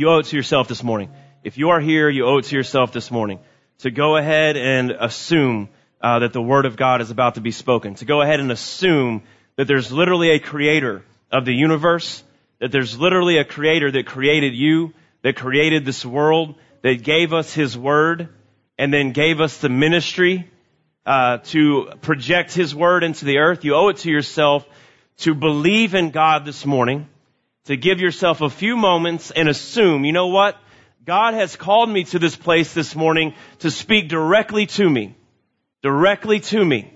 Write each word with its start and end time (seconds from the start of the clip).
you 0.00 0.08
owe 0.08 0.20
it 0.20 0.24
to 0.24 0.36
yourself 0.36 0.66
this 0.66 0.82
morning. 0.82 1.10
If 1.44 1.58
you 1.58 1.68
are 1.70 1.80
here, 1.80 2.08
you 2.08 2.24
owe 2.24 2.38
it 2.38 2.46
to 2.46 2.56
yourself 2.56 2.90
this 2.90 3.10
morning 3.10 3.38
to 3.80 3.90
go 3.90 4.16
ahead 4.16 4.56
and 4.56 4.92
assume 4.92 5.68
uh, 6.00 6.20
that 6.20 6.32
the 6.32 6.40
Word 6.40 6.64
of 6.64 6.78
God 6.78 7.02
is 7.02 7.10
about 7.10 7.34
to 7.34 7.42
be 7.42 7.50
spoken. 7.50 7.96
To 7.96 8.06
go 8.06 8.22
ahead 8.22 8.40
and 8.40 8.50
assume 8.50 9.24
that 9.56 9.66
there's 9.68 9.92
literally 9.92 10.30
a 10.30 10.38
creator 10.38 11.04
of 11.30 11.44
the 11.44 11.52
universe, 11.52 12.24
that 12.60 12.72
there's 12.72 12.98
literally 12.98 13.36
a 13.36 13.44
creator 13.44 13.90
that 13.90 14.06
created 14.06 14.54
you, 14.54 14.94
that 15.20 15.36
created 15.36 15.84
this 15.84 16.02
world, 16.02 16.54
that 16.80 17.02
gave 17.02 17.34
us 17.34 17.52
His 17.52 17.76
Word, 17.76 18.30
and 18.78 18.94
then 18.94 19.12
gave 19.12 19.38
us 19.38 19.58
the 19.58 19.68
ministry 19.68 20.50
uh, 21.04 21.38
to 21.52 21.90
project 22.00 22.54
His 22.54 22.74
Word 22.74 23.04
into 23.04 23.26
the 23.26 23.36
earth. 23.36 23.66
You 23.66 23.74
owe 23.74 23.88
it 23.88 23.98
to 23.98 24.10
yourself 24.10 24.64
to 25.18 25.34
believe 25.34 25.94
in 25.94 26.08
God 26.08 26.46
this 26.46 26.64
morning, 26.64 27.06
to 27.64 27.76
give 27.76 28.00
yourself 28.00 28.40
a 28.40 28.50
few 28.50 28.76
moments 28.76 29.30
and 29.30 29.48
assume, 29.48 30.04
you 30.04 30.12
know 30.12 30.28
what? 30.28 30.56
God 31.04 31.34
has 31.34 31.56
called 31.56 31.88
me 31.88 32.04
to 32.04 32.18
this 32.18 32.36
place 32.36 32.74
this 32.74 32.94
morning 32.94 33.34
to 33.60 33.70
speak 33.70 34.08
directly 34.08 34.66
to 34.66 34.88
me. 34.88 35.16
Directly 35.82 36.40
to 36.40 36.64
me. 36.64 36.92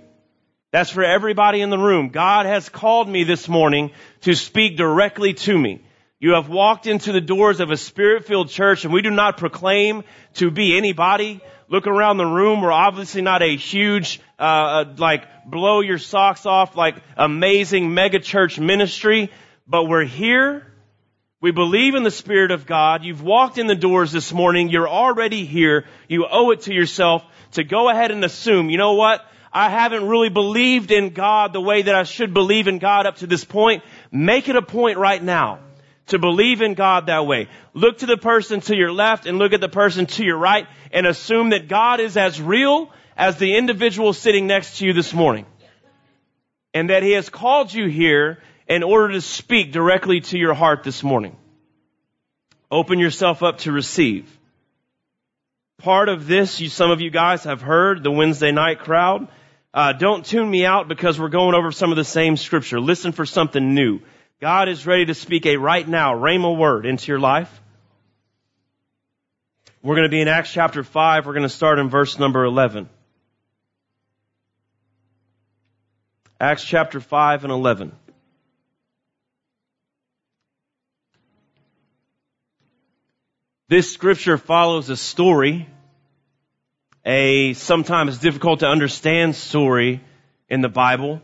That's 0.73 0.91
for 0.91 1.05
everybody 1.05 1.61
in 1.61 1.71
the 1.71 1.79
room. 1.79 2.09
God 2.09 2.47
has 2.47 2.69
called 2.69 3.09
me 3.09 3.25
this 3.25 3.49
morning 3.49 3.93
to 4.23 4.35
speak 4.35 4.77
directly 4.77 5.35
to 5.35 5.57
me. 5.57 5.85
You 6.19 6.33
have 6.33 6.49
walked 6.49 6.87
into 6.87 7.13
the 7.13 7.21
doors 7.21 7.61
of 7.61 7.71
a 7.71 7.77
spirit-filled 7.77 8.49
church 8.49 8.85
and 8.85 8.93
we 8.93 9.03
do 9.03 9.11
not 9.11 9.37
proclaim 9.37 10.05
to 10.35 10.51
be 10.51 10.77
anybody. 10.77 11.41
Look 11.69 11.87
around 11.87 12.17
the 12.17 12.27
room. 12.27 12.61
We're 12.61 12.73
obviously 12.73 13.23
not 13.23 13.43
a 13.43 13.57
huge, 13.57 14.21
uh, 14.39 14.43
uh, 14.43 14.95
like 14.97 15.45
blow 15.47 15.81
your 15.81 15.99
socks 15.99 16.45
off, 16.45 16.77
like 16.77 16.97
amazing 17.17 17.95
mega 17.95 18.19
church 18.19 18.59
ministry, 18.59 19.31
but 19.67 19.85
we're 19.85 20.05
here. 20.05 20.67
We 21.41 21.51
believe 21.51 21.95
in 21.95 22.03
the 22.03 22.11
Spirit 22.11 22.51
of 22.51 22.67
God. 22.67 23.05
You've 23.05 23.23
walked 23.23 23.59
in 23.59 23.67
the 23.67 23.75
doors 23.75 24.13
this 24.13 24.33
morning. 24.33 24.69
You're 24.71 24.89
already 24.89 25.45
here. 25.45 25.85
You 26.09 26.27
owe 26.31 26.51
it 26.53 26.63
to 26.63 26.75
yourself 26.75 27.23
to 27.53 27.65
go 27.65 27.89
ahead 27.89 28.11
and 28.11 28.25
assume, 28.25 28.71
you 28.71 28.79
know 28.79 28.95
what? 28.95 29.25
I 29.53 29.71
haven't 29.71 30.09
really 30.09 30.31
believed 30.31 30.91
in 30.91 31.11
God 31.11 31.53
the 31.53 31.61
way 31.61 31.83
that 31.83 31.95
I 31.95 32.03
should 32.03 32.35
believe 32.35 32.67
in 32.67 32.79
God 32.79 33.07
up 33.07 33.17
to 33.17 33.27
this 33.27 33.45
point. 33.45 33.85
Make 34.11 34.49
it 34.49 34.57
a 34.57 34.63
point 34.63 34.99
right 34.99 35.23
now 35.23 35.61
to 36.07 36.19
believe 36.19 36.61
in 36.61 36.75
God 36.75 37.07
that 37.07 37.27
way. 37.27 37.49
Look 37.73 37.99
to 37.99 38.07
the 38.07 38.17
person 38.17 38.61
to 38.63 38.77
your 38.77 38.93
left 38.93 39.27
and 39.27 39.39
look 39.39 39.53
at 39.53 39.61
the 39.61 39.69
person 39.69 40.07
to 40.07 40.25
your 40.25 40.37
right 40.37 40.67
and 40.93 41.07
assume 41.07 41.51
that 41.51 41.69
God 41.69 42.01
is 42.01 42.17
as 42.17 42.41
real 42.41 42.91
as 43.17 43.37
the 43.39 43.57
individual 43.57 44.13
sitting 44.13 44.47
next 44.47 44.79
to 44.79 44.87
you 44.87 44.93
this 44.93 45.15
morning. 45.15 45.47
And 46.73 46.91
that 46.91 47.03
He 47.03 47.13
has 47.13 47.29
called 47.29 47.73
you 47.73 47.87
here 47.87 48.41
in 48.69 48.83
order 48.83 49.15
to 49.15 49.21
speak 49.21 49.73
directly 49.73 50.21
to 50.21 50.39
your 50.39 50.55
heart 50.55 50.85
this 50.85 51.03
morning. 51.03 51.37
Open 52.71 52.99
yourself 52.99 53.43
up 53.43 53.59
to 53.59 53.73
receive. 53.73 54.31
Part 55.79 56.09
of 56.09 56.27
this, 56.27 56.61
you, 56.61 56.69
some 56.69 56.91
of 56.91 57.01
you 57.01 57.11
guys 57.11 57.45
have 57.45 57.61
heard, 57.61 58.03
the 58.03 58.11
Wednesday 58.11 58.53
night 58.53 58.81
crowd. 58.81 59.29
Uh, 59.73 59.93
don't 59.93 60.25
tune 60.25 60.51
me 60.51 60.65
out 60.65 60.89
because 60.89 61.19
we're 61.19 61.29
going 61.29 61.55
over 61.55 61.73
some 61.73 61.91
of 61.91 61.97
the 61.97 62.05
same 62.05 62.37
scripture. 62.37 62.81
Listen 62.81 63.13
for 63.13 63.27
something 63.27 63.75
new. 63.75 64.01
God 64.41 64.69
is 64.69 64.87
ready 64.87 65.07
to 65.07 65.15
speak 65.15 65.47
a 65.47 65.57
right 65.57 65.87
now, 65.87 66.15
rhema 66.15 66.57
word 66.57 66.87
into 66.87 67.09
your 67.11 67.19
life. 67.19 67.51
We're 69.83 69.97
going 69.97 70.07
to 70.07 70.11
be 70.11 70.21
in 70.21 70.29
Acts 70.29 70.53
chapter 70.53 70.83
5. 70.83 71.27
We're 71.27 71.33
going 71.33 71.43
to 71.43 71.49
start 71.49 71.79
in 71.79 71.91
verse 71.91 72.19
number 72.19 72.45
11. 72.45 72.89
Acts 76.41 76.65
chapter 76.65 77.01
5 77.01 77.45
and 77.45 77.53
11. 77.53 77.93
This 83.75 83.93
scripture 83.93 84.39
follows 84.39 84.89
a 84.89 84.97
story 84.97 85.67
a 87.05 87.55
sometimes 87.55 88.19
difficult 88.19 88.61
to 88.61 88.69
understand 88.69 89.35
story 89.35 90.01
in 90.49 90.61
the 90.61 90.69
Bible. 90.69 91.21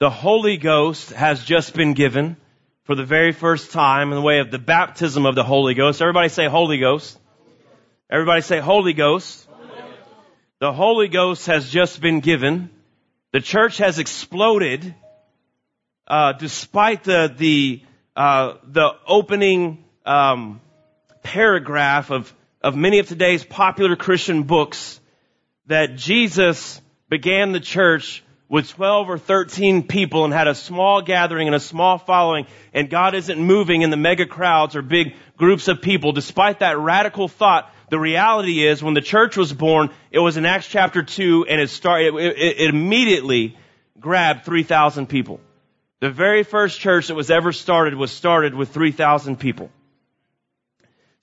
The 0.00 0.08
Holy 0.08 0.56
Ghost 0.56 1.10
has 1.10 1.44
just 1.44 1.74
been 1.74 1.92
given 1.92 2.38
for 2.84 2.94
the 2.94 3.04
very 3.04 3.32
first 3.32 3.72
time 3.72 4.12
in 4.12 4.14
the 4.14 4.22
way 4.22 4.38
of 4.38 4.50
the 4.50 4.58
baptism 4.58 5.26
of 5.26 5.34
the 5.34 5.44
Holy 5.44 5.74
Ghost. 5.74 6.00
Everybody 6.00 6.30
say 6.30 6.48
Holy 6.48 6.78
Ghost. 6.78 7.18
Everybody 8.08 8.40
say 8.40 8.58
Holy 8.58 8.94
Ghost. 8.94 9.46
The 10.58 10.72
Holy 10.72 11.08
Ghost 11.08 11.48
has 11.48 11.68
just 11.68 12.00
been 12.00 12.20
given. 12.20 12.70
The 13.32 13.42
church 13.42 13.76
has 13.76 13.98
exploded, 13.98 14.94
uh, 16.08 16.32
despite 16.32 17.04
the 17.04 17.30
the 17.36 17.82
uh, 18.16 18.54
the 18.64 18.92
opening 19.06 19.84
um, 20.04 20.60
paragraph 21.22 22.10
of 22.10 22.32
of 22.62 22.76
many 22.76 23.00
of 23.00 23.08
today's 23.08 23.44
popular 23.44 23.96
Christian 23.96 24.44
books 24.44 25.00
that 25.66 25.96
Jesus 25.96 26.80
began 27.08 27.52
the 27.52 27.60
church 27.60 28.22
with 28.48 28.68
12 28.68 29.08
or 29.08 29.18
13 29.18 29.86
people 29.86 30.24
and 30.24 30.32
had 30.32 30.46
a 30.46 30.54
small 30.54 31.02
gathering 31.02 31.48
and 31.48 31.54
a 31.54 31.60
small 31.60 31.98
following 31.98 32.46
and 32.72 32.88
God 32.88 33.14
isn't 33.14 33.38
moving 33.38 33.82
in 33.82 33.90
the 33.90 33.96
mega 33.96 34.26
crowds 34.26 34.76
or 34.76 34.82
big 34.82 35.14
groups 35.36 35.68
of 35.68 35.82
people. 35.82 36.12
Despite 36.12 36.60
that 36.60 36.78
radical 36.78 37.28
thought, 37.28 37.72
the 37.90 37.98
reality 37.98 38.66
is 38.66 38.82
when 38.82 38.94
the 38.94 39.00
church 39.00 39.36
was 39.36 39.52
born, 39.52 39.90
it 40.10 40.18
was 40.18 40.36
in 40.36 40.46
Acts 40.46 40.68
chapter 40.68 41.02
2 41.02 41.46
and 41.48 41.60
it 41.60 41.70
started, 41.70 42.14
it, 42.14 42.38
it, 42.38 42.70
immediately 42.70 43.56
grabbed 43.98 44.44
3,000 44.44 45.08
people. 45.08 45.40
The 46.00 46.10
very 46.10 46.42
first 46.42 46.78
church 46.78 47.08
that 47.08 47.14
was 47.14 47.30
ever 47.30 47.52
started 47.52 47.94
was 47.94 48.10
started 48.12 48.54
with 48.54 48.70
3,000 48.70 49.38
people. 49.38 49.70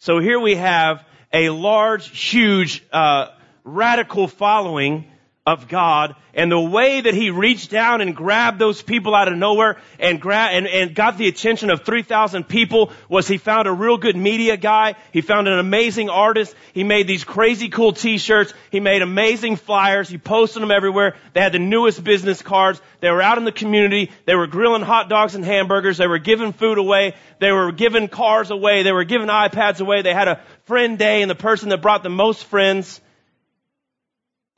So 0.01 0.19
here 0.19 0.39
we 0.39 0.55
have 0.55 1.05
a 1.33 1.49
large, 1.49 2.07
huge, 2.17 2.85
uh, 2.89 3.27
radical 3.65 4.29
following 4.29 5.08
of 5.49 5.67
God 5.67 6.15
and 6.35 6.51
the 6.51 6.59
way 6.59 7.01
that 7.01 7.15
he 7.15 7.31
reached 7.31 7.71
down 7.71 8.01
and 8.01 8.15
grabbed 8.15 8.59
those 8.59 8.83
people 8.83 9.15
out 9.15 9.27
of 9.27 9.35
nowhere 9.35 9.77
and 9.99 10.21
gra- 10.21 10.49
and, 10.51 10.67
and 10.67 10.93
got 10.93 11.17
the 11.17 11.27
attention 11.27 11.71
of 11.71 11.83
3,000 11.83 12.43
people 12.47 12.91
was 13.09 13.27
he 13.27 13.39
found 13.39 13.67
a 13.67 13.71
real 13.71 13.97
good 13.97 14.15
media 14.15 14.57
guy. 14.57 14.93
He 15.11 15.21
found 15.21 15.47
an 15.47 15.57
amazing 15.57 16.07
artist. 16.07 16.55
He 16.73 16.83
made 16.83 17.07
these 17.07 17.23
crazy 17.23 17.69
cool 17.69 17.93
t-shirts. 17.93 18.53
He 18.69 18.79
made 18.79 19.01
amazing 19.01 19.55
flyers. 19.55 20.07
He 20.07 20.19
posted 20.19 20.61
them 20.61 20.69
everywhere. 20.69 21.15
They 21.33 21.41
had 21.41 21.53
the 21.53 21.59
newest 21.59 22.03
business 22.03 22.43
cards. 22.43 22.79
They 22.99 23.09
were 23.09 23.23
out 23.23 23.39
in 23.39 23.43
the 23.43 23.51
community. 23.51 24.11
They 24.25 24.35
were 24.35 24.45
grilling 24.45 24.83
hot 24.83 25.09
dogs 25.09 25.33
and 25.33 25.43
hamburgers. 25.43 25.97
They 25.97 26.07
were 26.07 26.19
giving 26.19 26.53
food 26.53 26.77
away. 26.77 27.15
They 27.39 27.51
were 27.51 27.71
giving 27.71 28.07
cars 28.07 28.51
away. 28.51 28.83
They 28.83 28.91
were 28.91 29.03
giving 29.03 29.29
iPads 29.29 29.81
away. 29.81 30.03
They 30.03 30.13
had 30.13 30.27
a 30.27 30.41
friend 30.65 30.99
day 30.99 31.23
and 31.23 31.31
the 31.31 31.33
person 31.33 31.69
that 31.69 31.81
brought 31.81 32.03
the 32.03 32.09
most 32.09 32.43
friends 32.43 33.01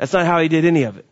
that's 0.01 0.13
not 0.13 0.25
how 0.25 0.41
he 0.41 0.47
did 0.47 0.65
any 0.65 0.81
of 0.81 0.97
it. 0.97 1.05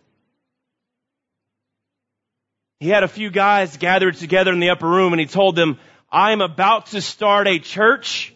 He 2.79 2.89
had 2.89 3.03
a 3.03 3.07
few 3.07 3.29
guys 3.29 3.77
gathered 3.77 4.15
together 4.15 4.51
in 4.51 4.59
the 4.59 4.71
upper 4.71 4.89
room 4.89 5.13
and 5.13 5.19
he 5.19 5.27
told 5.27 5.55
them, 5.55 5.77
I 6.11 6.31
am 6.31 6.41
about 6.41 6.87
to 6.87 7.01
start 7.01 7.47
a 7.47 7.59
church. 7.59 8.33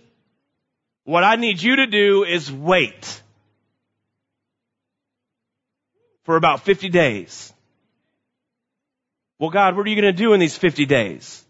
What 1.05 1.23
I 1.23 1.37
need 1.37 1.59
you 1.59 1.77
to 1.77 1.87
do 1.87 2.23
is 2.23 2.51
wait 2.51 3.23
for 6.21 6.35
about 6.35 6.61
50 6.61 6.89
days. 6.89 7.51
Well, 9.39 9.49
God, 9.49 9.75
what 9.75 9.87
are 9.87 9.89
you 9.89 9.99
going 9.99 10.13
to 10.13 10.23
do 10.23 10.33
in 10.33 10.39
these 10.39 10.55
50 10.55 10.85
days? 10.85 11.43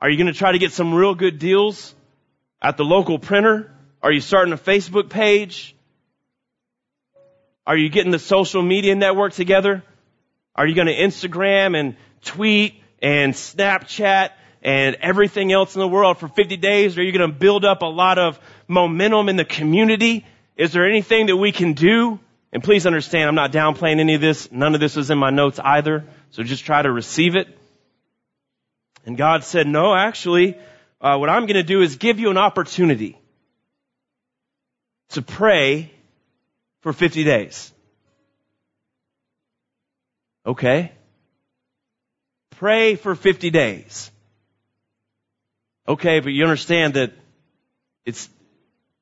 Are 0.00 0.08
you 0.08 0.16
going 0.16 0.32
to 0.32 0.38
try 0.38 0.52
to 0.52 0.58
get 0.58 0.72
some 0.72 0.94
real 0.94 1.14
good 1.14 1.38
deals 1.38 1.94
at 2.62 2.78
the 2.78 2.86
local 2.86 3.18
printer? 3.18 3.70
Are 4.02 4.10
you 4.10 4.22
starting 4.22 4.54
a 4.54 4.56
Facebook 4.56 5.10
page? 5.10 5.76
Are 7.66 7.76
you 7.76 7.88
getting 7.88 8.10
the 8.10 8.18
social 8.18 8.62
media 8.62 8.94
network 8.94 9.32
together? 9.34 9.82
Are 10.54 10.66
you 10.66 10.74
going 10.74 10.88
to 10.88 10.94
Instagram 10.94 11.78
and 11.78 11.96
tweet 12.22 12.74
and 13.00 13.32
Snapchat 13.34 14.30
and 14.62 14.96
everything 15.00 15.52
else 15.52 15.74
in 15.74 15.80
the 15.80 15.88
world 15.88 16.18
for 16.18 16.28
50 16.28 16.56
days? 16.56 16.98
Are 16.98 17.02
you 17.02 17.12
going 17.12 17.30
to 17.30 17.36
build 17.36 17.64
up 17.64 17.82
a 17.82 17.86
lot 17.86 18.18
of 18.18 18.38
momentum 18.68 19.28
in 19.28 19.36
the 19.36 19.44
community? 19.44 20.26
Is 20.56 20.72
there 20.72 20.88
anything 20.88 21.26
that 21.26 21.36
we 21.36 21.52
can 21.52 21.72
do? 21.72 22.18
And 22.52 22.62
please 22.62 22.84
understand, 22.84 23.28
I'm 23.28 23.34
not 23.34 23.52
downplaying 23.52 23.98
any 23.98 24.14
of 24.14 24.20
this. 24.20 24.52
None 24.52 24.74
of 24.74 24.80
this 24.80 24.96
is 24.96 25.10
in 25.10 25.18
my 25.18 25.30
notes 25.30 25.58
either. 25.62 26.04
So 26.30 26.42
just 26.42 26.64
try 26.64 26.82
to 26.82 26.92
receive 26.92 27.34
it. 27.34 27.48
And 29.06 29.16
God 29.16 29.44
said, 29.44 29.66
no, 29.66 29.94
actually, 29.94 30.58
uh, 31.00 31.16
what 31.16 31.30
I'm 31.30 31.42
going 31.42 31.54
to 31.54 31.62
do 31.62 31.80
is 31.80 31.96
give 31.96 32.20
you 32.20 32.30
an 32.30 32.38
opportunity 32.38 33.18
to 35.10 35.22
pray 35.22 35.92
for 36.82 36.92
50 36.92 37.24
days. 37.24 37.72
Okay. 40.44 40.92
Pray 42.56 42.96
for 42.96 43.14
50 43.14 43.50
days. 43.50 44.10
Okay, 45.88 46.20
but 46.20 46.32
you 46.32 46.44
understand 46.44 46.94
that 46.94 47.12
it's, 48.04 48.28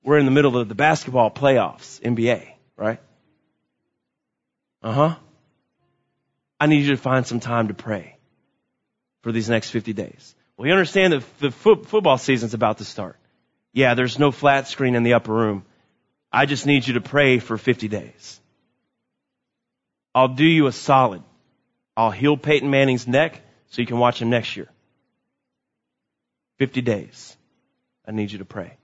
we're 0.03 0.19
in 0.19 0.25
the 0.25 0.31
middle 0.31 0.56
of 0.56 0.69
the 0.69 0.75
basketball 0.75 1.31
playoffs, 1.31 2.00
NBA, 2.00 2.47
right? 2.77 3.00
Uh 4.82 4.93
huh. 4.93 5.15
I 6.59 6.67
need 6.67 6.85
you 6.85 6.91
to 6.91 6.97
find 6.97 7.27
some 7.27 7.41
time 7.41 7.69
to 7.69 7.75
pray 7.75 8.17
for 9.23 9.32
these 9.32 9.49
next 9.49 9.71
50 9.71 9.93
days. 9.93 10.35
We 10.56 10.71
understand 10.71 11.12
that 11.15 11.38
the 11.38 11.50
fo- 11.50 11.82
football 11.82 12.19
season's 12.19 12.55
about 12.55 12.79
to 12.79 12.85
start. 12.85 13.17
Yeah, 13.73 13.94
there's 13.94 14.19
no 14.19 14.31
flat 14.31 14.69
screen 14.69 14.94
in 14.94 15.03
the 15.03 15.15
upper 15.15 15.32
room. 15.32 15.65
I 16.32 16.47
just 16.47 16.67
need 16.67 16.87
you 16.87 16.94
to 16.94 17.00
pray 17.00 17.38
for 17.38 17.59
50 17.59 17.88
days. 17.88 18.41
I'll 20.15 20.29
do 20.29 20.44
you 20.44 20.67
a 20.67 20.73
solid. 20.73 21.23
I'll 21.97 22.11
heal 22.11 22.37
Peyton 22.37 22.71
Manning's 22.71 23.06
neck 23.06 23.41
so 23.71 23.82
you 23.82 23.87
can 23.87 23.99
watch 23.99 24.21
him 24.21 24.31
next 24.31 24.56
year. 24.56 24.69
50 26.59 26.81
days. 26.82 27.37
I 28.06 28.12
need 28.12 28.31
you 28.32 28.38
to 28.38 28.44
pray. 28.44 28.77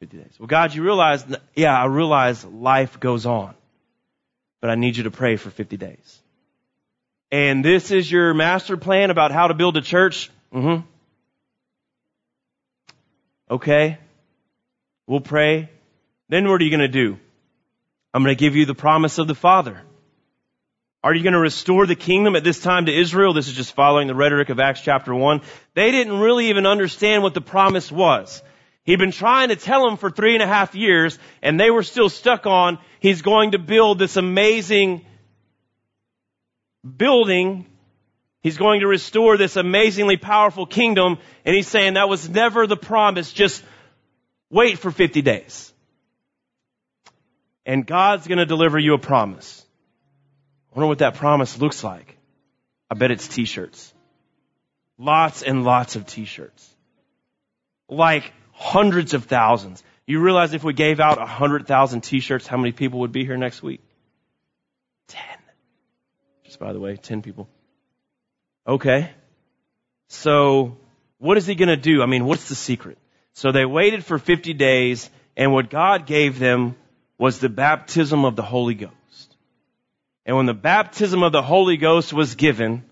50 0.00 0.16
days. 0.16 0.34
Well, 0.38 0.46
God, 0.46 0.74
you 0.74 0.82
realize, 0.82 1.24
yeah, 1.54 1.76
I 1.76 1.86
realize 1.86 2.44
life 2.44 3.00
goes 3.00 3.26
on, 3.26 3.54
but 4.60 4.70
I 4.70 4.74
need 4.74 4.96
you 4.96 5.04
to 5.04 5.10
pray 5.10 5.36
for 5.36 5.50
50 5.50 5.76
days. 5.76 6.22
And 7.30 7.64
this 7.64 7.90
is 7.90 8.10
your 8.10 8.32
master 8.34 8.76
plan 8.76 9.10
about 9.10 9.32
how 9.32 9.48
to 9.48 9.54
build 9.54 9.76
a 9.76 9.82
church? 9.82 10.30
Mm-hmm. 10.52 10.86
Okay. 13.50 13.98
We'll 15.06 15.20
pray. 15.20 15.68
Then 16.28 16.48
what 16.48 16.60
are 16.60 16.64
you 16.64 16.70
going 16.70 16.80
to 16.80 16.88
do? 16.88 17.18
I'm 18.12 18.22
going 18.22 18.36
to 18.36 18.40
give 18.40 18.56
you 18.56 18.66
the 18.66 18.74
promise 18.74 19.18
of 19.18 19.26
the 19.26 19.34
Father. 19.34 19.82
Are 21.02 21.14
you 21.14 21.22
going 21.22 21.34
to 21.34 21.38
restore 21.38 21.86
the 21.86 21.94
kingdom 21.94 22.34
at 22.34 22.44
this 22.44 22.60
time 22.60 22.86
to 22.86 22.92
Israel? 22.92 23.32
This 23.32 23.48
is 23.48 23.54
just 23.54 23.74
following 23.74 24.08
the 24.08 24.14
rhetoric 24.14 24.48
of 24.48 24.58
Acts 24.58 24.80
chapter 24.80 25.14
1. 25.14 25.42
They 25.74 25.90
didn't 25.90 26.18
really 26.18 26.48
even 26.48 26.66
understand 26.66 27.22
what 27.22 27.34
the 27.34 27.40
promise 27.40 27.90
was. 27.92 28.42
He'd 28.84 28.98
been 28.98 29.12
trying 29.12 29.50
to 29.50 29.56
tell 29.56 29.84
them 29.84 29.96
for 29.96 30.10
three 30.10 30.34
and 30.34 30.42
a 30.42 30.46
half 30.46 30.74
years, 30.74 31.18
and 31.42 31.60
they 31.60 31.70
were 31.70 31.82
still 31.82 32.08
stuck 32.08 32.46
on, 32.46 32.78
he's 33.00 33.22
going 33.22 33.52
to 33.52 33.58
build 33.58 33.98
this 33.98 34.16
amazing 34.16 35.04
building. 36.96 37.66
He's 38.42 38.56
going 38.56 38.80
to 38.80 38.86
restore 38.86 39.36
this 39.36 39.56
amazingly 39.56 40.16
powerful 40.16 40.66
kingdom, 40.66 41.18
and 41.44 41.54
he's 41.54 41.68
saying 41.68 41.94
that 41.94 42.08
was 42.08 42.28
never 42.28 42.66
the 42.66 42.76
promise, 42.76 43.32
just 43.32 43.62
wait 44.50 44.78
for 44.78 44.90
50 44.90 45.22
days. 45.22 45.72
And 47.68 47.86
God's 47.86 48.26
going 48.26 48.38
to 48.38 48.46
deliver 48.46 48.78
you 48.78 48.94
a 48.94 48.98
promise. 48.98 49.62
I 50.72 50.78
wonder 50.78 50.88
what 50.88 51.00
that 51.00 51.16
promise 51.16 51.58
looks 51.58 51.84
like. 51.84 52.16
I 52.90 52.94
bet 52.94 53.10
it's 53.10 53.28
t-shirts. 53.28 53.92
Lots 54.96 55.42
and 55.42 55.64
lots 55.64 55.94
of 55.94 56.06
t-shirts. 56.06 56.66
Like 57.90 58.32
hundreds 58.52 59.12
of 59.12 59.26
thousands. 59.26 59.82
You 60.06 60.20
realize 60.20 60.54
if 60.54 60.64
we 60.64 60.72
gave 60.72 60.98
out 60.98 61.20
a 61.20 61.26
hundred 61.26 61.66
thousand 61.66 62.00
t-shirts, 62.00 62.46
how 62.46 62.56
many 62.56 62.72
people 62.72 63.00
would 63.00 63.12
be 63.12 63.26
here 63.26 63.36
next 63.36 63.62
week? 63.62 63.82
Ten. 65.08 65.38
Just 66.44 66.58
by 66.58 66.72
the 66.72 66.80
way, 66.80 66.96
ten 66.96 67.20
people. 67.20 67.50
Okay. 68.66 69.10
So, 70.08 70.78
what 71.18 71.36
is 71.36 71.46
he 71.46 71.54
gonna 71.54 71.76
do? 71.76 72.02
I 72.02 72.06
mean, 72.06 72.24
what's 72.24 72.48
the 72.48 72.54
secret? 72.54 72.96
So 73.34 73.52
they 73.52 73.66
waited 73.66 74.06
for 74.06 74.18
50 74.18 74.54
days, 74.54 75.10
and 75.36 75.52
what 75.52 75.68
God 75.68 76.06
gave 76.06 76.38
them 76.38 76.74
was 77.18 77.40
the 77.40 77.48
baptism 77.48 78.24
of 78.24 78.36
the 78.36 78.42
Holy 78.42 78.74
Ghost. 78.74 78.94
And 80.24 80.36
when 80.36 80.46
the 80.46 80.54
baptism 80.54 81.22
of 81.22 81.32
the 81.32 81.42
Holy 81.42 81.76
Ghost 81.76 82.12
was 82.12 82.36
given, 82.36 82.84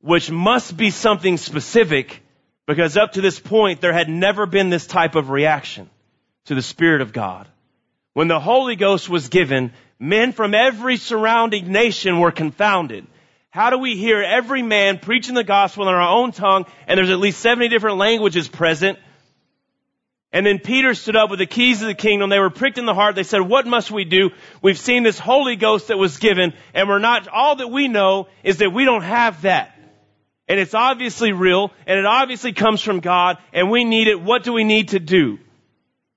which 0.00 0.30
must 0.30 0.76
be 0.76 0.90
something 0.90 1.36
specific, 1.36 2.22
because 2.66 2.96
up 2.96 3.12
to 3.12 3.20
this 3.20 3.40
point, 3.40 3.80
there 3.80 3.92
had 3.92 4.08
never 4.08 4.46
been 4.46 4.70
this 4.70 4.86
type 4.86 5.16
of 5.16 5.30
reaction 5.30 5.90
to 6.46 6.54
the 6.54 6.62
Spirit 6.62 7.00
of 7.00 7.12
God. 7.12 7.48
When 8.12 8.28
the 8.28 8.38
Holy 8.38 8.76
Ghost 8.76 9.08
was 9.08 9.28
given, 9.28 9.72
men 9.98 10.32
from 10.32 10.54
every 10.54 10.98
surrounding 10.98 11.72
nation 11.72 12.20
were 12.20 12.30
confounded. 12.30 13.06
How 13.50 13.70
do 13.70 13.78
we 13.78 13.96
hear 13.96 14.22
every 14.22 14.62
man 14.62 14.98
preaching 14.98 15.34
the 15.34 15.44
gospel 15.44 15.88
in 15.88 15.94
our 15.94 16.08
own 16.08 16.32
tongue 16.32 16.66
and 16.86 16.98
there's 16.98 17.10
at 17.10 17.18
least 17.18 17.40
70 17.40 17.68
different 17.68 17.98
languages 17.98 18.46
present? 18.48 18.98
And 20.34 20.44
then 20.44 20.58
Peter 20.58 20.94
stood 20.94 21.14
up 21.14 21.30
with 21.30 21.38
the 21.38 21.46
keys 21.46 21.80
of 21.80 21.86
the 21.86 21.94
kingdom. 21.94 22.28
They 22.28 22.40
were 22.40 22.50
pricked 22.50 22.76
in 22.76 22.86
the 22.86 22.92
heart. 22.92 23.14
They 23.14 23.22
said, 23.22 23.40
what 23.40 23.68
must 23.68 23.92
we 23.92 24.04
do? 24.04 24.30
We've 24.60 24.76
seen 24.76 25.04
this 25.04 25.16
Holy 25.16 25.54
Ghost 25.54 25.88
that 25.88 25.96
was 25.96 26.18
given 26.18 26.54
and 26.74 26.88
we're 26.88 26.98
not, 26.98 27.28
all 27.28 27.54
that 27.54 27.68
we 27.68 27.86
know 27.86 28.26
is 28.42 28.56
that 28.56 28.72
we 28.72 28.84
don't 28.84 29.04
have 29.04 29.42
that. 29.42 29.70
And 30.48 30.58
it's 30.58 30.74
obviously 30.74 31.32
real, 31.32 31.72
and 31.86 31.98
it 31.98 32.04
obviously 32.04 32.52
comes 32.52 32.82
from 32.82 33.00
God, 33.00 33.38
and 33.54 33.70
we 33.70 33.84
need 33.84 34.08
it. 34.08 34.20
What 34.20 34.42
do 34.42 34.52
we 34.52 34.62
need 34.62 34.88
to 34.88 34.98
do? 34.98 35.38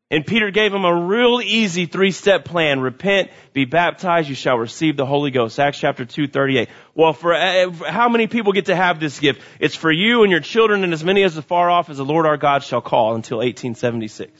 And 0.10 0.26
Peter 0.26 0.52
gave 0.52 0.74
him 0.74 0.86
a 0.86 0.96
real 1.06 1.42
easy 1.42 1.86
three-step 1.86 2.46
plan. 2.46 2.80
Repent, 2.80 3.30
be 3.52 3.66
baptized, 3.66 4.30
you 4.30 4.36
shall 4.36 4.58
receive 4.58 4.96
the 4.96 5.06
Holy 5.06 5.32
Ghost. 5.32 5.60
Acts 5.60 5.80
chapter 5.80 6.06
2, 6.06 6.28
38. 6.28 6.70
Well, 6.96 7.12
for, 7.12 7.34
uh, 7.34 7.72
how 7.72 8.08
many 8.08 8.28
people 8.28 8.54
get 8.54 8.68
to 8.68 8.76
have 8.76 9.02
this 9.02 9.20
gift? 9.20 9.42
It's 9.60 9.76
for 9.76 9.92
you 9.92 10.24
and 10.24 10.32
your 10.32 10.40
children 10.40 10.86
and 10.86 10.94
as 10.94 11.04
many 11.04 11.24
as 11.24 11.38
are 11.38 11.42
far 11.42 11.70
off 11.70 11.90
as 11.90 11.98
the 11.98 12.06
Lord 12.06 12.26
our 12.26 12.38
God 12.38 12.64
shall 12.64 12.80
call 12.80 13.16
until 13.16 13.40
1876. 13.40 14.32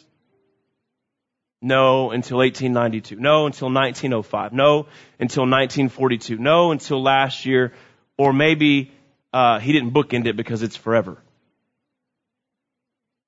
No 1.62 2.12
until 2.12 2.38
1892. 2.38 3.16
No 3.18 3.46
until 3.46 3.68
1905. 3.68 4.54
No 4.54 4.88
until 5.20 5.44
1942. 5.44 6.38
No 6.38 6.72
until 6.72 7.02
last 7.02 7.46
year. 7.46 7.74
Or 8.18 8.32
maybe 8.32 8.92
uh, 9.34 9.60
he 9.60 9.74
didn't 9.74 9.92
bookend 9.92 10.28
it 10.28 10.38
because 10.38 10.62
it's 10.64 10.78
forever. 10.78 11.18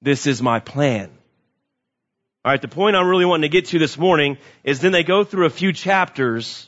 This 0.02 0.26
is 0.26 0.42
my 0.42 0.60
plan. 0.60 1.12
All 2.50 2.54
right, 2.54 2.62
the 2.64 2.68
point 2.68 2.96
I'm 2.96 3.08
really 3.08 3.26
wanting 3.26 3.48
to 3.48 3.56
get 3.56 3.68
to 3.68 3.78
this 3.78 3.96
morning 3.96 4.40
is 4.64 4.80
then 4.80 4.92
they 4.92 5.04
go 5.04 5.24
through 5.24 5.46
a 5.46 5.52
few 5.52 5.72
chapters 5.72 6.68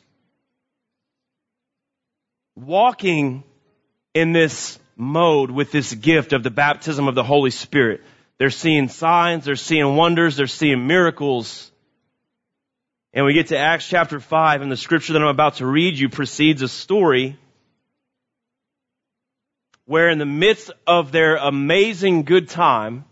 walking 2.55 3.43
in 4.13 4.31
this 4.31 4.77
mode 4.95 5.49
with 5.49 5.71
this 5.71 5.91
gift 5.91 6.33
of 6.33 6.43
the 6.43 6.51
baptism 6.51 7.07
of 7.07 7.15
the 7.15 7.23
Holy 7.23 7.49
Spirit. 7.49 8.01
They're 8.37 8.51
seeing 8.51 8.89
signs, 8.89 9.45
they're 9.45 9.55
seeing 9.55 9.95
wonders, 9.95 10.35
they're 10.35 10.45
seeing 10.45 10.85
miracles. 10.85 11.71
And 13.11 13.25
we 13.25 13.33
get 13.33 13.47
to 13.47 13.57
Acts 13.57 13.89
chapter 13.89 14.19
5 14.19 14.61
and 14.61 14.71
the 14.71 14.77
scripture 14.77 15.13
that 15.13 15.21
I'm 15.23 15.29
about 15.29 15.55
to 15.55 15.65
read 15.65 15.97
you 15.97 16.09
precedes 16.09 16.61
a 16.61 16.67
story 16.67 17.39
where 19.85 20.11
in 20.11 20.19
the 20.19 20.27
midst 20.27 20.69
of 20.85 21.11
their 21.11 21.37
amazing 21.37 22.21
good 22.21 22.49
time, 22.49 23.05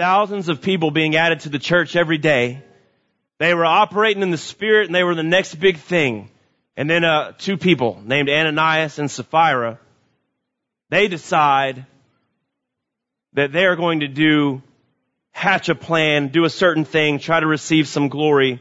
thousands 0.00 0.48
of 0.48 0.62
people 0.62 0.90
being 0.90 1.14
added 1.14 1.40
to 1.40 1.50
the 1.50 1.58
church 1.58 1.94
every 1.94 2.16
day, 2.16 2.62
they 3.38 3.52
were 3.52 3.66
operating 3.66 4.22
in 4.22 4.30
the 4.30 4.38
spirit 4.38 4.86
and 4.86 4.94
they 4.94 5.04
were 5.04 5.14
the 5.14 5.22
next 5.22 5.56
big 5.56 5.76
thing. 5.76 6.30
And 6.74 6.88
then 6.88 7.04
uh, 7.04 7.32
two 7.36 7.58
people 7.58 8.00
named 8.02 8.30
Ananias 8.30 8.98
and 8.98 9.10
Sapphira, 9.10 9.78
they 10.88 11.06
decide 11.08 11.84
that 13.34 13.52
they 13.52 13.66
are 13.66 13.76
going 13.76 14.00
to 14.00 14.08
do, 14.08 14.62
hatch 15.32 15.68
a 15.68 15.74
plan, 15.74 16.28
do 16.28 16.46
a 16.46 16.50
certain 16.50 16.86
thing, 16.86 17.18
try 17.18 17.38
to 17.38 17.46
receive 17.46 17.86
some 17.86 18.08
glory, 18.08 18.58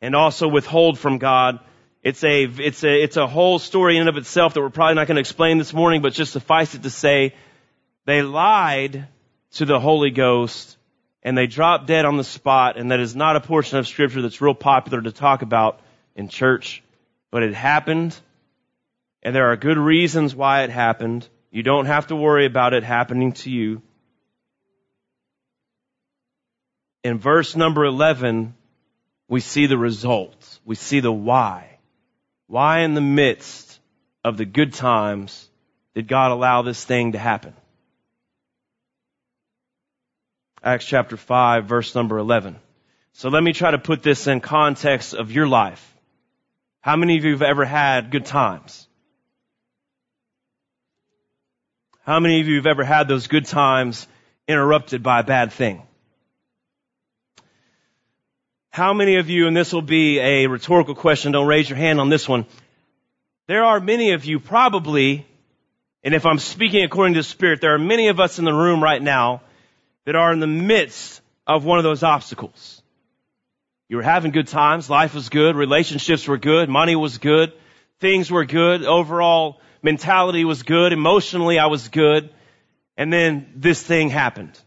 and 0.00 0.16
also 0.16 0.48
withhold 0.48 0.98
from 0.98 1.18
God 1.18 1.60
it's 2.02 2.24
a, 2.24 2.44
it's 2.44 2.84
a, 2.84 3.02
it's 3.02 3.16
a 3.18 3.26
whole 3.26 3.58
story 3.58 3.96
in 3.96 4.00
and 4.00 4.08
of 4.10 4.16
itself 4.16 4.54
that 4.54 4.60
we're 4.60 4.70
probably 4.70 4.94
not 4.94 5.08
going 5.08 5.16
to 5.16 5.20
explain 5.20 5.58
this 5.58 5.74
morning, 5.74 6.00
but 6.00 6.14
just 6.14 6.32
suffice 6.32 6.74
it 6.74 6.84
to 6.84 6.90
say, 6.90 7.34
they 8.06 8.22
lied 8.22 9.08
to 9.54 9.64
the 9.64 9.80
Holy 9.80 10.10
Ghost 10.10 10.76
and 11.24 11.36
they 11.38 11.46
dropped 11.46 11.86
dead 11.86 12.04
on 12.04 12.18
the 12.18 12.24
spot, 12.24 12.76
and 12.76 12.90
that 12.90 13.00
is 13.00 13.16
not 13.16 13.36
a 13.36 13.40
portion 13.40 13.78
of 13.78 13.88
scripture 13.88 14.20
that's 14.20 14.42
real 14.42 14.54
popular 14.54 15.00
to 15.00 15.10
talk 15.10 15.40
about 15.40 15.80
in 16.14 16.28
church, 16.28 16.82
but 17.30 17.42
it 17.42 17.54
happened, 17.54 18.14
and 19.22 19.34
there 19.34 19.50
are 19.50 19.56
good 19.56 19.78
reasons 19.78 20.34
why 20.34 20.64
it 20.64 20.70
happened. 20.70 21.26
You 21.50 21.62
don't 21.62 21.86
have 21.86 22.08
to 22.08 22.16
worry 22.16 22.44
about 22.44 22.74
it 22.74 22.84
happening 22.84 23.32
to 23.32 23.50
you. 23.50 23.80
In 27.02 27.18
verse 27.18 27.56
number 27.56 27.84
11, 27.84 28.54
we 29.28 29.40
see 29.40 29.66
the 29.66 29.78
results. 29.78 30.60
We 30.64 30.74
see 30.74 31.00
the 31.00 31.12
why. 31.12 31.78
Why 32.48 32.80
in 32.80 32.92
the 32.92 33.00
midst 33.00 33.80
of 34.22 34.36
the 34.36 34.44
good 34.44 34.74
times 34.74 35.48
did 35.94 36.06
God 36.06 36.32
allow 36.32 36.62
this 36.62 36.84
thing 36.84 37.12
to 37.12 37.18
happen? 37.18 37.54
Acts 40.64 40.86
chapter 40.86 41.18
5 41.18 41.66
verse 41.66 41.94
number 41.94 42.16
11. 42.16 42.56
So 43.12 43.28
let 43.28 43.42
me 43.42 43.52
try 43.52 43.70
to 43.70 43.78
put 43.78 44.02
this 44.02 44.26
in 44.26 44.40
context 44.40 45.12
of 45.12 45.30
your 45.30 45.46
life. 45.46 45.94
How 46.80 46.96
many 46.96 47.18
of 47.18 47.24
you 47.24 47.32
have 47.32 47.42
ever 47.42 47.66
had 47.66 48.10
good 48.10 48.24
times? 48.24 48.88
How 52.06 52.18
many 52.18 52.40
of 52.40 52.48
you 52.48 52.56
have 52.56 52.66
ever 52.66 52.82
had 52.82 53.08
those 53.08 53.26
good 53.26 53.44
times 53.44 54.06
interrupted 54.48 55.02
by 55.02 55.20
a 55.20 55.24
bad 55.24 55.52
thing? 55.52 55.82
How 58.70 58.94
many 58.94 59.16
of 59.16 59.28
you, 59.28 59.46
and 59.46 59.56
this 59.56 59.72
will 59.72 59.82
be 59.82 60.18
a 60.18 60.46
rhetorical 60.46 60.94
question, 60.94 61.32
don't 61.32 61.46
raise 61.46 61.68
your 61.68 61.78
hand 61.78 62.00
on 62.00 62.08
this 62.08 62.26
one. 62.26 62.46
There 63.48 63.64
are 63.64 63.80
many 63.80 64.12
of 64.12 64.24
you 64.24 64.40
probably, 64.40 65.26
and 66.02 66.14
if 66.14 66.24
I'm 66.24 66.38
speaking 66.38 66.84
according 66.84 67.14
to 67.14 67.20
the 67.20 67.24
Spirit, 67.24 67.60
there 67.60 67.74
are 67.74 67.78
many 67.78 68.08
of 68.08 68.18
us 68.18 68.38
in 68.38 68.46
the 68.46 68.52
room 68.52 68.82
right 68.82 69.00
now 69.00 69.42
that 70.04 70.16
are 70.16 70.32
in 70.32 70.40
the 70.40 70.46
midst 70.46 71.20
of 71.46 71.64
one 71.64 71.78
of 71.78 71.84
those 71.84 72.02
obstacles. 72.02 72.82
You 73.88 73.98
were 73.98 74.02
having 74.02 74.32
good 74.32 74.48
times, 74.48 74.88
life 74.88 75.14
was 75.14 75.28
good, 75.28 75.56
relationships 75.56 76.26
were 76.26 76.38
good, 76.38 76.68
money 76.68 76.96
was 76.96 77.18
good, 77.18 77.52
things 78.00 78.30
were 78.30 78.44
good, 78.44 78.84
overall 78.84 79.60
mentality 79.84 80.44
was 80.44 80.64
good. 80.64 80.92
Emotionally, 80.92 81.58
I 81.58 81.66
was 81.66 81.88
good. 81.88 82.30
And 82.96 83.12
then 83.12 83.52
this 83.54 83.82
thing 83.82 84.08
happened. 84.08 84.58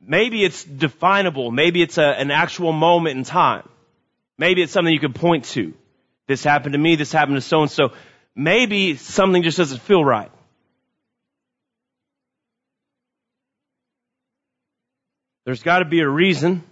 Maybe 0.00 0.44
it's 0.44 0.64
definable. 0.64 1.50
Maybe 1.50 1.80
it's 1.80 1.96
a, 1.96 2.02
an 2.02 2.30
actual 2.30 2.72
moment 2.72 3.16
in 3.16 3.24
time. 3.24 3.68
Maybe 4.36 4.62
it's 4.62 4.72
something 4.72 4.92
you 4.92 5.00
can 5.00 5.12
point 5.12 5.44
to. 5.46 5.74
This 6.26 6.44
happened 6.44 6.72
to 6.72 6.78
me. 6.78 6.96
This 6.96 7.12
happened 7.12 7.36
to 7.36 7.40
so 7.40 7.62
and 7.62 7.70
so. 7.70 7.92
Maybe 8.34 8.96
something 8.96 9.42
just 9.42 9.58
doesn't 9.58 9.80
feel 9.80 10.04
right. 10.04 10.30
There's 15.48 15.62
got 15.62 15.78
to 15.78 15.86
be 15.86 16.00
a 16.00 16.06
reason. 16.06 16.62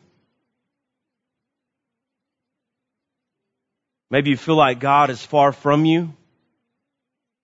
Maybe 4.10 4.28
you 4.28 4.36
feel 4.36 4.56
like 4.56 4.80
God 4.80 5.08
is 5.08 5.24
far 5.24 5.52
from 5.52 5.86
you. 5.86 6.12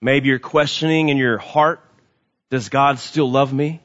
Maybe 0.03 0.29
you're 0.29 0.39
questioning 0.39 1.09
in 1.09 1.17
your 1.17 1.39
heart, 1.39 1.81
does 2.51 2.69
God 2.69 2.99
still 2.99 3.31
love 3.31 3.51
me? 3.51 3.81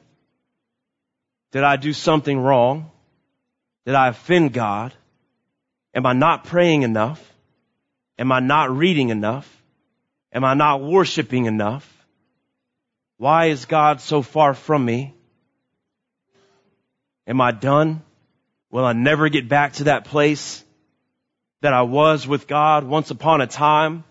Did 1.52 1.64
I 1.64 1.76
do 1.76 1.94
something 1.94 2.38
wrong? 2.38 2.90
Did 3.86 3.94
I 3.94 4.08
offend 4.08 4.52
God? 4.52 4.92
Am 5.94 6.04
I 6.04 6.12
not 6.12 6.44
praying 6.44 6.82
enough? 6.82 7.32
Am 8.18 8.30
I 8.30 8.40
not 8.40 8.76
reading 8.76 9.08
enough? 9.08 9.50
Am 10.34 10.44
I 10.44 10.52
not 10.52 10.82
worshiping 10.82 11.46
enough? 11.46 11.90
Why 13.16 13.46
is 13.46 13.64
God 13.64 14.02
so 14.02 14.20
far 14.20 14.52
from 14.52 14.84
me? 14.84 15.14
Am 17.28 17.42
I 17.42 17.52
done? 17.52 18.02
Will 18.70 18.86
I 18.86 18.94
never 18.94 19.28
get 19.28 19.48
back 19.48 19.74
to 19.74 19.84
that 19.84 20.06
place 20.06 20.64
that 21.60 21.74
I 21.74 21.82
was 21.82 22.26
with 22.26 22.46
God 22.46 22.84
once 22.84 23.10
upon 23.10 23.42
a 23.42 23.46
time? 23.46 24.04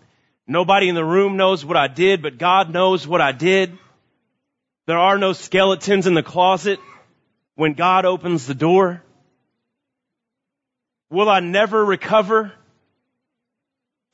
Nobody 0.46 0.88
in 0.88 0.94
the 0.94 1.04
room 1.04 1.36
knows 1.36 1.64
what 1.64 1.76
I 1.76 1.88
did, 1.88 2.22
but 2.22 2.38
God 2.38 2.72
knows 2.72 3.06
what 3.06 3.20
I 3.20 3.32
did. 3.32 3.76
There 4.86 4.98
are 4.98 5.18
no 5.18 5.32
skeletons 5.32 6.06
in 6.06 6.14
the 6.14 6.22
closet 6.22 6.78
when 7.56 7.74
God 7.74 8.04
opens 8.04 8.46
the 8.46 8.54
door. 8.54 9.02
Will 11.10 11.28
I 11.28 11.40
never 11.40 11.84
recover? 11.84 12.52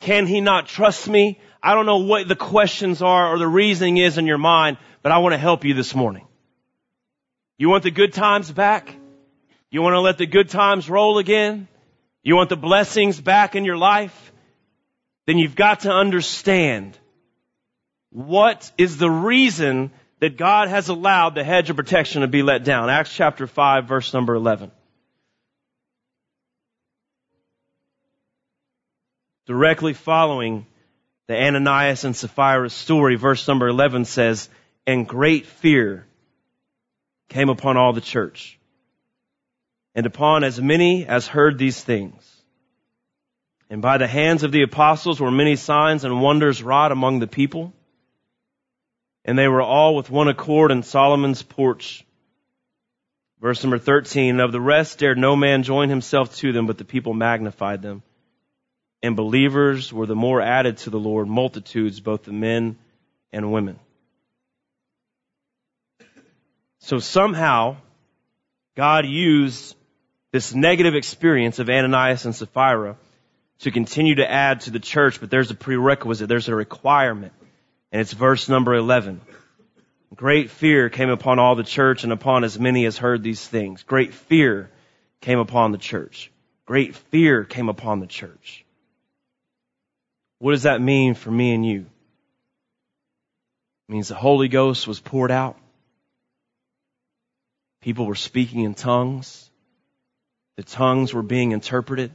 Can 0.00 0.26
he 0.26 0.40
not 0.40 0.66
trust 0.66 1.08
me? 1.08 1.40
I 1.62 1.74
don't 1.74 1.86
know 1.86 1.98
what 1.98 2.26
the 2.26 2.36
questions 2.36 3.02
are 3.02 3.34
or 3.34 3.38
the 3.38 3.46
reasoning 3.46 3.98
is 3.98 4.16
in 4.16 4.26
your 4.26 4.38
mind, 4.38 4.78
but 5.02 5.12
I 5.12 5.18
want 5.18 5.34
to 5.34 5.38
help 5.38 5.64
you 5.64 5.74
this 5.74 5.94
morning. 5.94 6.26
You 7.56 7.68
want 7.68 7.84
the 7.84 7.90
good 7.90 8.12
times 8.12 8.50
back? 8.50 8.94
You 9.70 9.82
want 9.82 9.94
to 9.94 10.00
let 10.00 10.18
the 10.18 10.26
good 10.26 10.48
times 10.48 10.88
roll 10.88 11.18
again? 11.18 11.68
You 12.22 12.36
want 12.36 12.48
the 12.48 12.56
blessings 12.56 13.20
back 13.20 13.54
in 13.54 13.64
your 13.64 13.76
life? 13.76 14.32
Then 15.26 15.38
you've 15.38 15.56
got 15.56 15.80
to 15.80 15.92
understand 15.92 16.98
what 18.10 18.70
is 18.76 18.96
the 18.96 19.10
reason 19.10 19.90
that 20.20 20.36
God 20.36 20.68
has 20.68 20.88
allowed 20.88 21.34
the 21.34 21.44
hedge 21.44 21.70
of 21.70 21.76
protection 21.76 22.22
to 22.22 22.28
be 22.28 22.42
let 22.42 22.64
down. 22.64 22.88
Acts 22.88 23.14
chapter 23.14 23.46
5 23.46 23.86
verse 23.86 24.12
number 24.14 24.34
11. 24.34 24.70
Directly 29.46 29.92
following 29.92 30.66
the 31.26 31.36
Ananias 31.36 32.04
and 32.04 32.16
Sapphira 32.16 32.70
story, 32.70 33.16
verse 33.16 33.46
number 33.46 33.68
11 33.68 34.06
says, 34.06 34.48
and 34.86 35.06
great 35.06 35.46
fear 35.46 36.06
came 37.28 37.48
upon 37.48 37.76
all 37.76 37.92
the 37.92 38.00
church 38.00 38.58
and 39.94 40.06
upon 40.06 40.44
as 40.44 40.60
many 40.60 41.06
as 41.06 41.26
heard 41.26 41.58
these 41.58 41.82
things. 41.82 42.30
And 43.70 43.80
by 43.80 43.98
the 43.98 44.06
hands 44.06 44.42
of 44.42 44.52
the 44.52 44.62
apostles 44.62 45.20
were 45.20 45.30
many 45.30 45.56
signs 45.56 46.04
and 46.04 46.20
wonders 46.20 46.62
wrought 46.62 46.92
among 46.92 47.18
the 47.18 47.26
people. 47.26 47.72
And 49.24 49.38
they 49.38 49.48
were 49.48 49.62
all 49.62 49.96
with 49.96 50.10
one 50.10 50.28
accord 50.28 50.70
in 50.70 50.82
Solomon's 50.82 51.42
porch. 51.42 52.04
Verse 53.40 53.62
number 53.62 53.78
13, 53.78 54.40
of 54.40 54.52
the 54.52 54.60
rest 54.60 54.98
dared 54.98 55.18
no 55.18 55.36
man 55.36 55.62
join 55.62 55.88
himself 55.88 56.34
to 56.36 56.52
them, 56.52 56.66
but 56.66 56.78
the 56.78 56.84
people 56.84 57.14
magnified 57.14 57.82
them. 57.82 58.02
And 59.02 59.16
believers 59.16 59.92
were 59.92 60.06
the 60.06 60.14
more 60.14 60.40
added 60.40 60.78
to 60.78 60.90
the 60.90 60.98
Lord, 60.98 61.28
multitudes, 61.28 62.00
both 62.00 62.24
the 62.24 62.32
men 62.32 62.78
and 63.32 63.52
women. 63.52 63.78
So 66.84 66.98
somehow, 66.98 67.78
God 68.76 69.06
used 69.06 69.74
this 70.32 70.52
negative 70.52 70.94
experience 70.94 71.58
of 71.58 71.70
Ananias 71.70 72.26
and 72.26 72.34
Sapphira 72.34 72.98
to 73.60 73.70
continue 73.70 74.16
to 74.16 74.30
add 74.30 74.60
to 74.62 74.70
the 74.70 74.80
church, 74.80 75.18
but 75.18 75.30
there's 75.30 75.50
a 75.50 75.54
prerequisite, 75.54 76.28
there's 76.28 76.50
a 76.50 76.54
requirement. 76.54 77.32
And 77.90 78.02
it's 78.02 78.12
verse 78.12 78.50
number 78.50 78.74
11. 78.74 79.22
Great 80.14 80.50
fear 80.50 80.90
came 80.90 81.08
upon 81.08 81.38
all 81.38 81.54
the 81.54 81.64
church 81.64 82.04
and 82.04 82.12
upon 82.12 82.44
as 82.44 82.58
many 82.58 82.84
as 82.84 82.98
heard 82.98 83.22
these 83.22 83.46
things. 83.48 83.82
Great 83.82 84.12
fear 84.12 84.70
came 85.22 85.38
upon 85.38 85.72
the 85.72 85.78
church. 85.78 86.30
Great 86.66 86.94
fear 86.96 87.44
came 87.44 87.70
upon 87.70 88.00
the 88.00 88.06
church. 88.06 88.62
What 90.38 90.50
does 90.50 90.64
that 90.64 90.82
mean 90.82 91.14
for 91.14 91.30
me 91.30 91.54
and 91.54 91.64
you? 91.64 91.86
It 93.88 93.92
means 93.92 94.08
the 94.08 94.14
Holy 94.14 94.48
Ghost 94.48 94.86
was 94.86 95.00
poured 95.00 95.30
out. 95.30 95.56
People 97.84 98.06
were 98.06 98.14
speaking 98.14 98.60
in 98.60 98.72
tongues. 98.72 99.50
The 100.56 100.62
tongues 100.62 101.12
were 101.12 101.22
being 101.22 101.52
interpreted. 101.52 102.12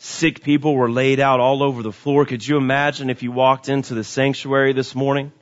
Sick 0.00 0.42
people 0.42 0.74
were 0.74 0.90
laid 0.90 1.18
out 1.18 1.40
all 1.40 1.62
over 1.62 1.82
the 1.82 1.92
floor. 1.92 2.26
Could 2.26 2.46
you 2.46 2.58
imagine 2.58 3.08
if 3.08 3.22
you 3.22 3.32
walked 3.32 3.70
into 3.70 3.94
the 3.94 4.04
sanctuary 4.04 4.74
this 4.74 4.94
morning 4.94 5.32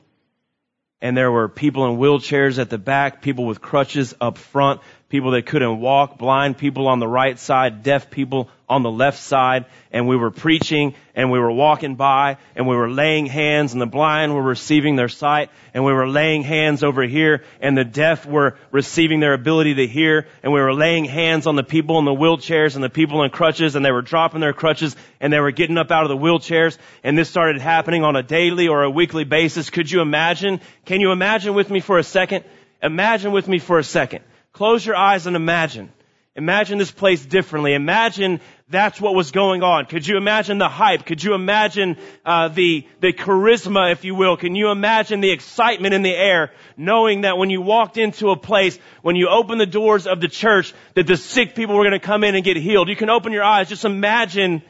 and 1.01 1.17
there 1.17 1.29
were 1.29 1.49
people 1.49 1.85
in 1.87 1.97
wheelchairs 1.97 2.57
at 2.57 2.69
the 2.69 2.77
back, 2.77 3.21
people 3.21 3.45
with 3.45 3.59
crutches 3.59 4.13
up 4.21 4.37
front, 4.37 4.79
people 5.09 5.31
that 5.31 5.45
couldn't 5.45 5.79
walk, 5.79 6.17
blind 6.17 6.57
people 6.57 6.87
on 6.87 6.99
the 6.99 7.07
right 7.07 7.37
side, 7.37 7.83
deaf 7.83 8.09
people 8.09 8.49
on 8.67 8.81
the 8.81 8.89
left 8.89 9.19
side, 9.19 9.65
and 9.91 10.07
we 10.07 10.15
were 10.15 10.31
preaching 10.31 10.95
and 11.13 11.31
we 11.31 11.39
were 11.39 11.51
walking 11.51 11.95
by 11.95 12.37
and 12.55 12.67
we 12.67 12.75
were 12.75 12.89
laying 12.89 13.27
hands 13.27 13.73
and 13.73 13.81
the 13.81 13.85
blind 13.85 14.33
were 14.33 14.41
receiving 14.41 14.95
their 14.95 15.07
sight 15.07 15.51
and 15.73 15.85
we 15.85 15.93
were 15.93 16.07
laying 16.07 16.41
hands 16.41 16.83
over 16.83 17.03
here 17.03 17.43
and 17.61 17.77
the 17.77 17.85
deaf 17.85 18.25
were 18.25 18.57
receiving 18.71 19.19
their 19.19 19.33
ability 19.33 19.75
to 19.75 19.87
hear 19.87 20.27
and 20.41 20.51
we 20.51 20.59
were 20.59 20.73
laying 20.73 21.05
hands 21.05 21.45
on 21.45 21.55
the 21.55 21.63
people 21.63 21.99
in 21.99 22.05
the 22.05 22.11
wheelchairs 22.11 22.73
and 22.73 22.83
the 22.83 22.89
people 22.89 23.23
in 23.23 23.29
crutches 23.29 23.75
and 23.75 23.85
they 23.85 23.91
were 23.91 24.01
dropping 24.01 24.41
their 24.41 24.53
crutches 24.53 24.95
and 25.21 25.31
they 25.31 25.39
were 25.39 25.51
getting 25.51 25.77
up 25.77 25.91
out 25.91 26.03
of 26.03 26.09
the 26.09 26.17
wheelchairs 26.17 26.77
and 27.03 27.15
this 27.15 27.29
started 27.29 27.61
happening 27.61 28.03
on 28.03 28.15
a 28.15 28.23
daily 28.23 28.67
or 28.67 28.83
a 28.83 28.89
weekly 28.89 29.23
basis. 29.23 29.69
Could 29.69 29.91
you 29.91 30.01
imagine? 30.01 30.59
Can 30.85 30.99
you 30.99 31.11
imagine 31.11 31.53
with 31.53 31.69
me 31.69 31.79
for 31.79 31.99
a 31.99 32.03
second? 32.03 32.43
Imagine 32.81 33.31
with 33.31 33.47
me 33.47 33.59
for 33.59 33.77
a 33.77 33.83
second. 33.83 34.23
Close 34.55 34.85
your 34.85 34.95
eyes 34.95 35.27
and 35.27 35.35
imagine. 35.35 35.91
Imagine 36.33 36.77
this 36.77 36.89
place 36.89 37.25
differently. 37.25 37.73
Imagine 37.73 38.39
that's 38.69 39.01
what 39.01 39.13
was 39.13 39.31
going 39.31 39.63
on. 39.63 39.85
Could 39.85 40.07
you 40.07 40.15
imagine 40.15 40.59
the 40.59 40.69
hype? 40.69 41.05
Could 41.05 41.21
you 41.21 41.33
imagine 41.33 41.97
uh, 42.25 42.47
the 42.47 42.87
the 43.01 43.11
charisma, 43.11 43.91
if 43.91 44.05
you 44.05 44.15
will? 44.15 44.37
Can 44.37 44.55
you 44.55 44.69
imagine 44.69 45.19
the 45.19 45.31
excitement 45.31 45.93
in 45.93 46.03
the 46.03 46.15
air, 46.15 46.53
knowing 46.77 47.21
that 47.21 47.37
when 47.37 47.49
you 47.49 47.61
walked 47.61 47.97
into 47.97 48.29
a 48.29 48.37
place, 48.37 48.79
when 49.01 49.17
you 49.17 49.27
opened 49.27 49.59
the 49.59 49.65
doors 49.65 50.07
of 50.07 50.21
the 50.21 50.29
church, 50.29 50.73
that 50.93 51.05
the 51.05 51.17
sick 51.17 51.53
people 51.53 51.75
were 51.75 51.83
going 51.83 51.99
to 51.99 51.99
come 51.99 52.23
in 52.23 52.33
and 52.33 52.45
get 52.45 52.55
healed? 52.55 52.87
You 52.87 52.95
can 52.95 53.09
open 53.09 53.33
your 53.33 53.43
eyes. 53.43 53.67
Just 53.67 53.83
imagine 53.83 54.61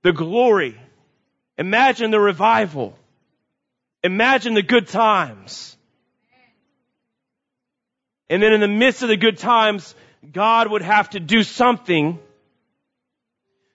the 0.00 0.14
glory. 0.14 0.80
Imagine 1.58 2.10
the 2.10 2.20
revival. 2.20 2.98
Imagine 4.02 4.54
the 4.54 4.62
good 4.62 4.88
times. 4.88 5.75
And 8.28 8.42
then 8.42 8.52
in 8.52 8.60
the 8.60 8.68
midst 8.68 9.02
of 9.02 9.08
the 9.08 9.16
good 9.16 9.38
times, 9.38 9.94
God 10.32 10.70
would 10.70 10.82
have 10.82 11.10
to 11.10 11.20
do 11.20 11.42
something 11.42 12.18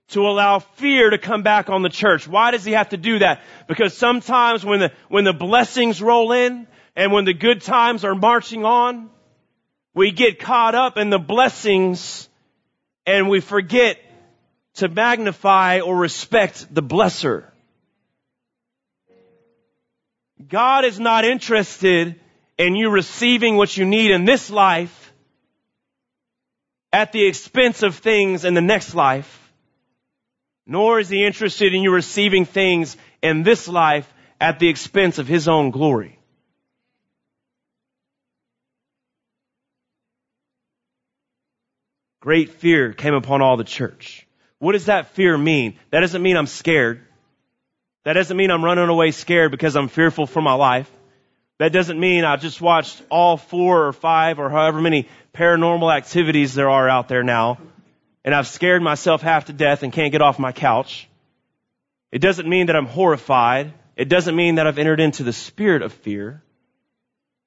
to 0.10 0.22
allow 0.22 0.60
fear 0.60 1.10
to 1.10 1.18
come 1.18 1.42
back 1.42 1.70
on 1.70 1.84
the 1.84 1.90
church. 1.90 2.28
Why 2.28 2.52
does 2.52 2.66
he 2.66 2.74
have 2.74 2.90
to 2.90 2.98
do 2.98 3.20
that? 3.20 3.42
Because 3.68 3.96
sometimes 3.96 4.66
when 4.66 4.82
the, 4.82 4.92
when 5.08 5.24
the 5.24 5.34
blessings 5.34 6.02
roll 6.02 6.34
in 6.34 6.68
and 6.96 7.14
when 7.14 7.24
the 7.24 7.34
good 7.34 7.62
times 7.62 8.04
are 8.04 8.16
marching 8.16 8.66
on, 8.66 9.10
we 9.94 10.12
get 10.12 10.40
caught 10.40 10.76
up 10.76 10.98
in 10.98 11.10
the 11.10 11.20
blessings 11.20 12.28
and 13.06 13.30
we 13.30 13.40
forget 13.40 13.98
to 14.76 14.90
magnify 14.90 15.80
or 15.80 15.98
respect 15.98 16.74
the 16.74 16.84
blesser. 16.84 17.46
God 20.48 20.86
is 20.86 21.00
not 21.00 21.24
interested 21.24 22.20
in 22.62 22.76
you 22.76 22.92
receiving 22.92 23.58
what 23.58 23.76
you 23.76 23.86
need 23.86 24.12
in 24.12 24.24
this 24.24 24.52
life 24.52 25.14
at 26.94 27.12
the 27.12 27.26
expense 27.26 27.82
of 27.82 27.96
things 27.96 28.46
in 28.46 28.54
the 28.54 28.62
next 28.62 28.94
life, 28.94 29.52
nor 30.68 31.00
is 31.00 31.10
he 31.10 31.26
interested 31.26 31.74
in 31.74 31.82
you 31.82 31.92
receiving 31.92 32.46
things 32.46 32.98
in 33.24 33.42
this 33.42 33.68
life 33.68 34.08
at 34.40 34.60
the 34.60 34.70
expense 34.70 35.18
of 35.18 35.28
his 35.28 35.48
own 35.48 35.72
glory. 35.72 36.20
Great 42.20 42.52
fear 42.52 42.94
came 42.94 43.16
upon 43.16 43.42
all 43.42 43.58
the 43.58 43.64
church. 43.64 44.28
What 44.60 44.74
does 44.74 44.86
that 44.86 45.16
fear 45.16 45.36
mean? 45.36 45.80
That 45.90 46.02
doesn't 46.02 46.22
mean 46.22 46.38
I'm 46.38 46.46
scared. 46.46 47.02
That 48.04 48.14
doesn't 48.14 48.38
mean 48.38 48.52
I'm 48.52 48.64
running 48.64 48.88
away 48.88 49.10
scared 49.10 49.50
because 49.50 49.76
I'm 49.76 49.88
fearful 49.88 50.28
for 50.28 50.44
my 50.44 50.54
life. 50.54 50.92
That 51.62 51.72
doesn't 51.72 52.00
mean 52.00 52.26
I 52.26 52.38
just 52.38 52.60
watched 52.60 53.00
all 53.12 53.38
four 53.38 53.86
or 53.86 53.94
five 53.94 54.40
or 54.40 54.50
however 54.50 54.82
many 54.82 55.08
paranormal 55.32 55.96
activities 55.96 56.56
there 56.56 56.72
are 56.72 56.90
out 56.90 57.08
there 57.08 57.22
now 57.22 57.60
and 58.24 58.34
I've 58.34 58.48
scared 58.48 58.82
myself 58.82 59.22
half 59.22 59.46
to 59.46 59.54
death 59.54 59.84
and 59.84 59.94
can't 59.94 60.12
get 60.12 60.24
off 60.24 60.40
my 60.40 60.54
couch. 60.54 61.08
It 62.12 62.20
doesn't 62.20 62.50
mean 62.50 62.66
that 62.66 62.76
I'm 62.76 62.86
horrified. 62.88 63.74
It 63.96 64.10
doesn't 64.10 64.36
mean 64.36 64.56
that 64.56 64.66
I've 64.66 64.80
entered 64.80 65.00
into 65.00 65.22
the 65.22 65.34
spirit 65.34 65.84
of 65.84 65.94
fear. 65.94 66.42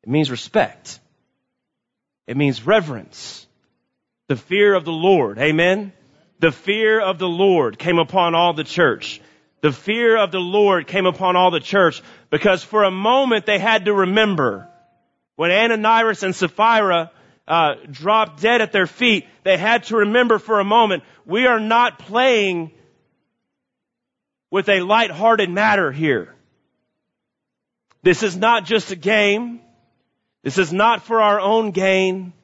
It 0.04 0.08
means 0.08 0.30
respect. 0.30 1.00
It 2.28 2.36
means 2.36 2.64
reverence. 2.64 3.46
The 4.28 4.36
fear 4.36 4.74
of 4.74 4.84
the 4.84 4.92
Lord. 4.92 5.38
Amen. 5.38 5.92
The 6.38 6.52
fear 6.52 7.00
of 7.00 7.18
the 7.18 7.28
Lord 7.28 7.80
came 7.80 7.98
upon 7.98 8.36
all 8.36 8.52
the 8.52 8.62
church. 8.62 9.20
The 9.64 9.72
fear 9.72 10.18
of 10.18 10.30
the 10.30 10.40
Lord 10.40 10.86
came 10.86 11.06
upon 11.06 11.36
all 11.36 11.50
the 11.50 11.58
church 11.58 12.02
because 12.28 12.62
for 12.62 12.84
a 12.84 12.90
moment 12.90 13.46
they 13.46 13.58
had 13.58 13.86
to 13.86 13.94
remember 13.94 14.68
when 15.36 15.50
Ananias 15.50 16.22
and 16.22 16.36
Sapphira 16.36 17.10
uh, 17.48 17.76
dropped 17.90 18.42
dead 18.42 18.60
at 18.60 18.72
their 18.72 18.86
feet, 18.86 19.26
they 19.42 19.56
had 19.56 19.84
to 19.84 19.96
remember 19.96 20.38
for 20.38 20.60
a 20.60 20.64
moment, 20.64 21.02
we 21.24 21.46
are 21.46 21.60
not 21.60 21.98
playing 21.98 22.72
with 24.50 24.68
a 24.68 24.80
light-hearted 24.80 25.48
matter 25.48 25.90
here. 25.90 26.34
This 28.02 28.22
is 28.22 28.36
not 28.36 28.66
just 28.66 28.90
a 28.90 28.96
game. 28.96 29.62
This 30.42 30.58
is 30.58 30.74
not 30.74 31.06
for 31.06 31.22
our 31.22 31.40
own 31.40 31.70
gain. 31.70 32.34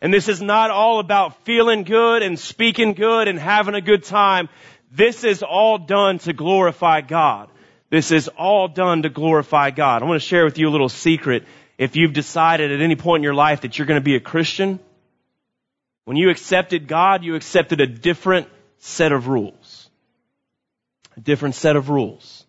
And 0.00 0.12
this 0.12 0.28
is 0.28 0.42
not 0.42 0.72
all 0.72 0.98
about 0.98 1.44
feeling 1.44 1.84
good 1.84 2.22
and 2.24 2.36
speaking 2.36 2.94
good 2.94 3.28
and 3.28 3.38
having 3.38 3.74
a 3.74 3.80
good 3.80 4.02
time. 4.02 4.48
This 4.90 5.24
is 5.24 5.42
all 5.42 5.78
done 5.78 6.18
to 6.20 6.32
glorify 6.32 7.02
God. 7.02 7.50
This 7.90 8.10
is 8.10 8.28
all 8.28 8.68
done 8.68 9.02
to 9.02 9.08
glorify 9.08 9.70
God. 9.70 10.02
I 10.02 10.06
want 10.06 10.20
to 10.20 10.26
share 10.26 10.44
with 10.44 10.58
you 10.58 10.68
a 10.68 10.70
little 10.70 10.88
secret 10.88 11.44
if 11.78 11.96
you've 11.96 12.12
decided 12.12 12.72
at 12.72 12.80
any 12.80 12.96
point 12.96 13.20
in 13.20 13.24
your 13.24 13.34
life 13.34 13.62
that 13.62 13.78
you're 13.78 13.86
going 13.86 14.00
to 14.00 14.04
be 14.04 14.16
a 14.16 14.20
Christian, 14.20 14.80
when 16.04 16.16
you 16.16 16.30
accepted 16.30 16.88
God, 16.88 17.22
you 17.22 17.34
accepted 17.34 17.80
a 17.80 17.86
different 17.86 18.48
set 18.78 19.12
of 19.12 19.28
rules. 19.28 19.88
A 21.16 21.20
different 21.20 21.54
set 21.54 21.76
of 21.76 21.88
rules. 21.88 22.44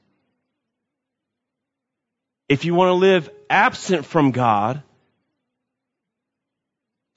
If 2.48 2.66
you 2.66 2.74
want 2.74 2.90
to 2.90 2.94
live 2.94 3.30
absent 3.50 4.06
from 4.06 4.32
God, 4.32 4.82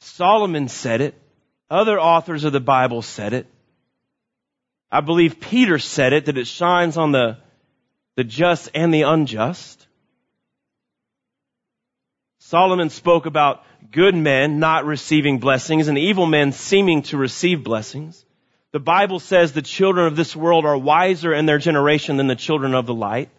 Solomon 0.01 0.69
said 0.69 1.01
it. 1.01 1.15
Other 1.71 1.99
authors 1.99 2.45
of 2.45 2.53
the 2.53 2.61
Bible 2.61 3.01
said 3.01 3.33
it. 3.33 3.47
I 4.93 5.01
believe 5.01 5.41
Peter 5.41 5.79
said 5.79 6.13
it, 6.13 6.27
that 6.27 6.37
it 6.37 6.47
shines 6.47 6.99
on 6.99 7.13
the, 7.13 7.39
the 8.17 8.25
just 8.25 8.69
and 8.75 8.93
the 8.93 9.03
unjust. 9.03 9.87
Solomon 12.41 12.91
spoke 12.91 13.25
about 13.25 13.65
good 13.91 14.15
men 14.15 14.59
not 14.59 14.85
receiving 14.85 15.39
blessings 15.39 15.89
and 15.89 15.97
evil 15.97 16.27
men 16.27 16.53
seeming 16.53 17.03
to 17.05 17.17
receive 17.17 17.65
blessings. 17.65 18.23
The 18.73 18.81
Bible 18.81 19.19
says 19.19 19.53
the 19.53 19.63
children 19.63 20.07
of 20.07 20.17
this 20.17 20.37
world 20.37 20.67
are 20.67 20.77
wiser 20.77 21.33
in 21.33 21.47
their 21.47 21.59
generation 21.59 22.19
than 22.19 22.27
the 22.27 22.37
children 22.37 22.75
of 22.75 22.85
the 22.85 22.95
light. 22.95 23.31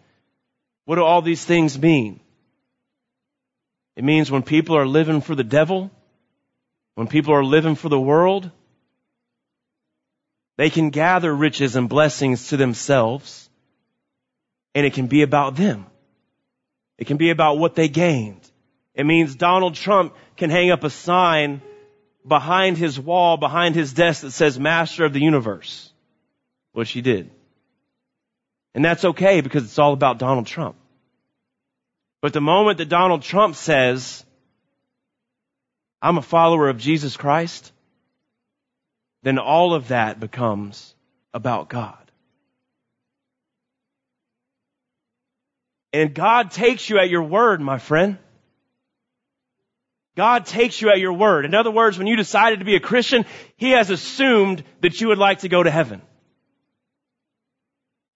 What 0.86 0.96
do 0.96 1.04
all 1.04 1.22
these 1.22 1.44
things 1.44 1.78
mean? 1.78 2.18
It 3.94 4.02
means 4.02 4.28
when 4.28 4.42
people 4.42 4.76
are 4.76 4.86
living 4.86 5.20
for 5.20 5.36
the 5.36 5.44
devil, 5.44 5.92
when 6.96 7.06
people 7.06 7.32
are 7.34 7.44
living 7.44 7.76
for 7.76 7.88
the 7.88 8.00
world, 8.00 8.50
they 10.56 10.70
can 10.70 10.90
gather 10.90 11.34
riches 11.34 11.76
and 11.76 11.88
blessings 11.88 12.48
to 12.48 12.56
themselves, 12.56 13.48
and 14.74 14.86
it 14.86 14.94
can 14.94 15.06
be 15.06 15.22
about 15.22 15.56
them. 15.56 15.86
It 16.98 17.06
can 17.06 17.16
be 17.16 17.30
about 17.30 17.58
what 17.58 17.74
they 17.74 17.88
gained. 17.88 18.48
It 18.94 19.04
means 19.04 19.34
Donald 19.34 19.74
Trump 19.74 20.14
can 20.36 20.50
hang 20.50 20.70
up 20.70 20.84
a 20.84 20.90
sign 20.90 21.60
behind 22.26 22.78
his 22.78 22.98
wall, 22.98 23.36
behind 23.36 23.74
his 23.74 23.92
desk 23.92 24.22
that 24.22 24.30
says 24.30 24.58
Master 24.58 25.04
of 25.04 25.12
the 25.12 25.20
Universe, 25.20 25.92
which 26.72 26.90
he 26.92 27.02
did. 27.02 27.30
And 28.74 28.84
that's 28.84 29.04
okay 29.04 29.40
because 29.40 29.64
it's 29.64 29.78
all 29.78 29.92
about 29.92 30.18
Donald 30.18 30.46
Trump. 30.46 30.76
But 32.22 32.32
the 32.32 32.40
moment 32.40 32.78
that 32.78 32.88
Donald 32.88 33.22
Trump 33.22 33.54
says, 33.54 34.24
I'm 36.00 36.16
a 36.16 36.22
follower 36.22 36.68
of 36.68 36.78
Jesus 36.78 37.16
Christ, 37.16 37.72
then 39.24 39.38
all 39.38 39.74
of 39.74 39.88
that 39.88 40.20
becomes 40.20 40.94
about 41.32 41.68
God. 41.68 41.98
And 45.92 46.14
God 46.14 46.50
takes 46.50 46.88
you 46.88 46.98
at 46.98 47.08
your 47.08 47.22
word, 47.22 47.60
my 47.60 47.78
friend. 47.78 48.18
God 50.16 50.46
takes 50.46 50.80
you 50.80 50.90
at 50.90 50.98
your 50.98 51.14
word. 51.14 51.44
In 51.44 51.54
other 51.54 51.70
words, 51.70 51.96
when 51.98 52.06
you 52.06 52.16
decided 52.16 52.58
to 52.58 52.64
be 52.64 52.76
a 52.76 52.80
Christian, 52.80 53.24
He 53.56 53.70
has 53.70 53.90
assumed 53.90 54.62
that 54.82 55.00
you 55.00 55.08
would 55.08 55.18
like 55.18 55.40
to 55.40 55.48
go 55.48 55.62
to 55.62 55.70
heaven. 55.70 56.02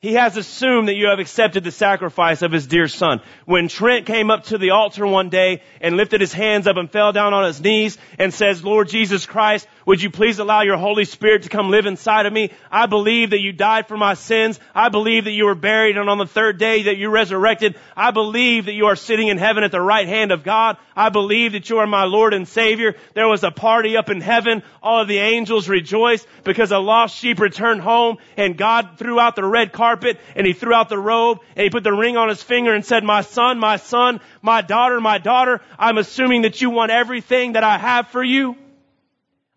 He 0.00 0.14
has 0.14 0.36
assumed 0.36 0.86
that 0.86 0.94
you 0.94 1.08
have 1.08 1.18
accepted 1.18 1.64
the 1.64 1.72
sacrifice 1.72 2.42
of 2.42 2.52
his 2.52 2.68
dear 2.68 2.86
son. 2.86 3.20
When 3.46 3.66
Trent 3.66 4.06
came 4.06 4.30
up 4.30 4.44
to 4.44 4.58
the 4.58 4.70
altar 4.70 5.04
one 5.04 5.28
day 5.28 5.62
and 5.80 5.96
lifted 5.96 6.20
his 6.20 6.32
hands 6.32 6.68
up 6.68 6.76
and 6.76 6.88
fell 6.88 7.10
down 7.12 7.34
on 7.34 7.44
his 7.44 7.60
knees 7.60 7.98
and 8.16 8.32
says, 8.32 8.62
Lord 8.62 8.88
Jesus 8.88 9.26
Christ, 9.26 9.66
would 9.88 10.02
you 10.02 10.10
please 10.10 10.38
allow 10.38 10.60
your 10.60 10.76
Holy 10.76 11.06
Spirit 11.06 11.44
to 11.44 11.48
come 11.48 11.70
live 11.70 11.86
inside 11.86 12.26
of 12.26 12.32
me? 12.34 12.52
I 12.70 12.84
believe 12.84 13.30
that 13.30 13.40
you 13.40 13.54
died 13.54 13.88
for 13.88 13.96
my 13.96 14.12
sins. 14.12 14.60
I 14.74 14.90
believe 14.90 15.24
that 15.24 15.30
you 15.30 15.46
were 15.46 15.54
buried 15.54 15.96
and 15.96 16.10
on 16.10 16.18
the 16.18 16.26
third 16.26 16.58
day 16.58 16.82
that 16.82 16.98
you 16.98 17.08
resurrected. 17.08 17.74
I 17.96 18.10
believe 18.10 18.66
that 18.66 18.74
you 18.74 18.84
are 18.84 18.96
sitting 18.96 19.28
in 19.28 19.38
heaven 19.38 19.64
at 19.64 19.72
the 19.72 19.80
right 19.80 20.06
hand 20.06 20.30
of 20.30 20.44
God. 20.44 20.76
I 20.94 21.08
believe 21.08 21.52
that 21.52 21.70
you 21.70 21.78
are 21.78 21.86
my 21.86 22.04
Lord 22.04 22.34
and 22.34 22.46
Savior. 22.46 22.96
There 23.14 23.28
was 23.28 23.44
a 23.44 23.50
party 23.50 23.96
up 23.96 24.10
in 24.10 24.20
heaven. 24.20 24.62
All 24.82 25.00
of 25.00 25.08
the 25.08 25.20
angels 25.20 25.70
rejoiced 25.70 26.26
because 26.44 26.70
a 26.70 26.78
lost 26.78 27.16
sheep 27.16 27.40
returned 27.40 27.80
home 27.80 28.18
and 28.36 28.58
God 28.58 28.98
threw 28.98 29.18
out 29.18 29.36
the 29.36 29.44
red 29.46 29.72
carpet 29.72 30.20
and 30.36 30.46
he 30.46 30.52
threw 30.52 30.74
out 30.74 30.90
the 30.90 30.98
robe 30.98 31.38
and 31.56 31.64
he 31.64 31.70
put 31.70 31.82
the 31.82 31.94
ring 31.94 32.18
on 32.18 32.28
his 32.28 32.42
finger 32.42 32.74
and 32.74 32.84
said, 32.84 33.04
my 33.04 33.22
son, 33.22 33.58
my 33.58 33.78
son, 33.78 34.20
my 34.42 34.60
daughter, 34.60 35.00
my 35.00 35.16
daughter, 35.16 35.62
I'm 35.78 35.96
assuming 35.96 36.42
that 36.42 36.60
you 36.60 36.68
want 36.68 36.90
everything 36.90 37.54
that 37.54 37.64
I 37.64 37.78
have 37.78 38.08
for 38.08 38.22
you. 38.22 38.54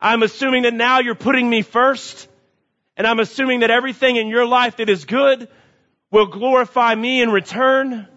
I'm 0.02 0.24
assuming 0.24 0.64
that 0.64 0.74
now 0.74 1.00
you're 1.00 1.16
putting 1.16 1.50
me 1.50 1.62
first. 1.62 2.28
And 2.98 3.08
I'm 3.08 3.20
assuming 3.20 3.62
that 3.62 3.72
everything 3.72 4.16
in 4.18 4.28
your 4.28 4.46
life 4.46 4.78
that 4.78 4.90
is 4.90 5.06
good 5.06 5.48
will 6.12 6.28
glorify 6.28 6.94
me 6.94 7.22
in 7.22 7.30
return. 7.30 8.08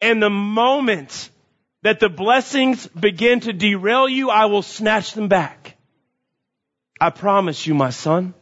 And 0.00 0.22
the 0.22 0.30
moment 0.30 1.30
that 1.82 2.00
the 2.00 2.08
blessings 2.08 2.86
begin 2.86 3.40
to 3.40 3.52
derail 3.52 4.08
you, 4.08 4.30
I 4.30 4.46
will 4.46 4.62
snatch 4.62 5.12
them 5.12 5.28
back. 5.28 5.76
I 7.00 7.10
promise 7.10 7.66
you, 7.66 7.74
my 7.74 7.90
son. 7.90 8.34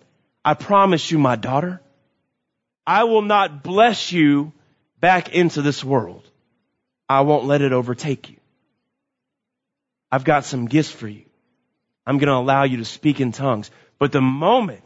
I 0.44 0.54
promise 0.54 1.10
you, 1.10 1.18
my 1.18 1.36
daughter, 1.36 1.80
I 2.86 3.04
will 3.04 3.22
not 3.22 3.62
bless 3.62 4.12
you 4.12 4.52
back 5.00 5.34
into 5.34 5.62
this 5.62 5.84
world. 5.84 6.28
I 7.08 7.22
won't 7.22 7.46
let 7.46 7.62
it 7.62 7.72
overtake 7.72 8.30
you. 8.30 8.36
I've 10.12 10.25
got 10.25 10.44
some 10.44 10.66
gifts 10.66 10.90
for 10.90 11.09
you. 11.09 11.25
I'm 12.07 12.18
going 12.18 12.29
to 12.29 12.35
allow 12.35 12.64
you 12.64 12.77
to 12.77 12.85
speak 12.85 13.20
in 13.20 13.33
tongues. 13.33 13.70
But 13.98 14.12
the 14.12 14.20
moment 14.20 14.83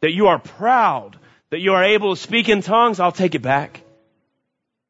that 0.00 0.12
you 0.12 0.26
are 0.26 0.40
proud 0.40 1.16
that 1.50 1.60
you 1.60 1.74
are 1.74 1.84
able 1.84 2.16
to 2.16 2.20
speak 2.20 2.48
in 2.48 2.62
tongues, 2.62 2.98
I'll 2.98 3.12
take 3.12 3.36
it 3.36 3.42
back. 3.42 3.82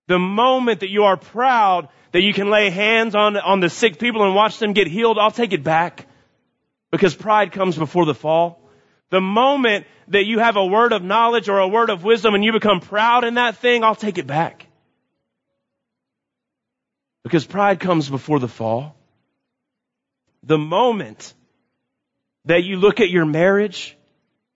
The 0.09 0.19
moment 0.19 0.81
that 0.81 0.89
you 0.89 1.05
are 1.05 1.19
proud 1.19 1.89
that 2.13 2.23
you 2.23 2.33
can 2.33 2.49
lay 2.49 2.71
hands 2.71 3.15
on, 3.15 3.37
on 3.37 3.61
the 3.61 3.69
sick 3.69 3.99
people 3.99 4.25
and 4.25 4.35
watch 4.35 4.59
them 4.59 4.73
get 4.73 4.87
healed, 4.87 5.19
I'll 5.19 5.31
take 5.31 5.53
it 5.53 5.63
back. 5.63 6.07
Because 6.91 7.15
pride 7.15 7.53
comes 7.53 7.77
before 7.77 8.07
the 8.07 8.15
fall. 8.15 8.59
The 9.11 9.21
moment 9.21 9.87
that 10.09 10.25
you 10.25 10.39
have 10.39 10.57
a 10.57 10.65
word 10.65 10.93
of 10.93 11.03
knowledge 11.03 11.51
or 11.51 11.59
a 11.59 11.69
word 11.69 11.91
of 11.91 12.03
wisdom 12.03 12.35
and 12.35 12.43
you 12.43 12.53
become 12.53 12.81
proud 12.81 13.25
in 13.25 13.35
that 13.35 13.59
thing, 13.59 13.85
I'll 13.85 13.95
take 13.95 14.17
it 14.17 14.27
back. 14.27 14.67
Because 17.23 17.45
pride 17.45 17.81
comes 17.81 18.09
before 18.09 18.39
the 18.39 18.49
fall. 18.49 18.97
The 20.47 20.59
moment 20.59 21.35
that 22.45 22.63
you 22.63 22.77
look 22.77 23.01
at 23.01 23.11
your 23.11 23.27
marriage 23.27 23.97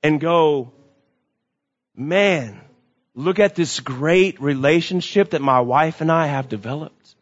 and 0.02 0.20
go, 0.20 0.72
man, 1.96 2.60
look 3.14 3.40
at 3.40 3.56
this 3.56 3.80
great 3.80 4.40
relationship 4.40 5.30
that 5.30 5.42
my 5.42 5.60
wife 5.60 6.00
and 6.00 6.10
I 6.10 6.26
have 6.26 6.48
developed. 6.48 7.14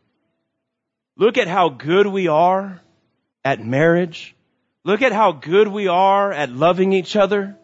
Look 1.17 1.39
at 1.39 1.49
how 1.49 1.71
good 1.71 2.07
we 2.07 2.29
are 2.29 2.81
at 3.43 3.65
marriage. 3.65 4.37
Look 4.85 5.01
at 5.01 5.13
how 5.13 5.33
good 5.33 5.69
we 5.69 5.89
are 5.89 6.31
at 6.31 6.51
loving 6.51 6.93
each 6.93 7.17
other. 7.17 7.57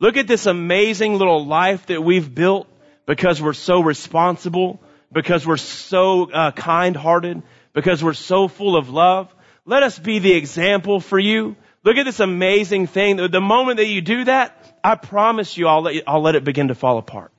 Look 0.00 0.16
at 0.18 0.26
this 0.26 0.46
amazing 0.46 1.16
little 1.16 1.46
life 1.46 1.86
that 1.86 2.04
we've 2.04 2.32
built 2.32 2.68
because 3.06 3.40
we're 3.40 3.54
so 3.54 3.80
responsible, 3.80 4.82
because 5.10 5.46
we're 5.46 5.56
so 5.56 6.30
uh, 6.30 6.50
kind-hearted, 6.52 7.42
because 7.72 8.04
we're 8.04 8.12
so 8.12 8.48
full 8.48 8.76
of 8.76 8.90
love. 8.90 9.34
Let 9.64 9.82
us 9.82 9.98
be 9.98 10.18
the 10.18 10.32
example 10.32 11.00
for 11.00 11.18
you. 11.18 11.56
Look 11.84 11.96
at 11.96 12.04
this 12.04 12.20
amazing 12.20 12.86
thing. 12.86 13.16
The 13.16 13.40
moment 13.40 13.78
that 13.78 13.86
you 13.86 14.00
do 14.00 14.24
that, 14.24 14.78
I 14.82 14.94
promise 14.94 15.56
you 15.56 15.66
I'll 15.66 15.82
let, 15.82 15.94
you, 15.94 16.02
I'll 16.06 16.22
let 16.22 16.34
it 16.34 16.44
begin 16.44 16.68
to 16.68 16.74
fall 16.74 16.98
apart. 16.98 17.32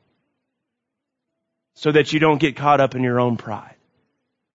So 1.76 1.92
that 1.92 2.14
you 2.14 2.20
don't 2.20 2.40
get 2.40 2.56
caught 2.56 2.80
up 2.80 2.96
in 2.96 3.04
your 3.04 3.20
own 3.20 3.38
pride. 3.38 3.73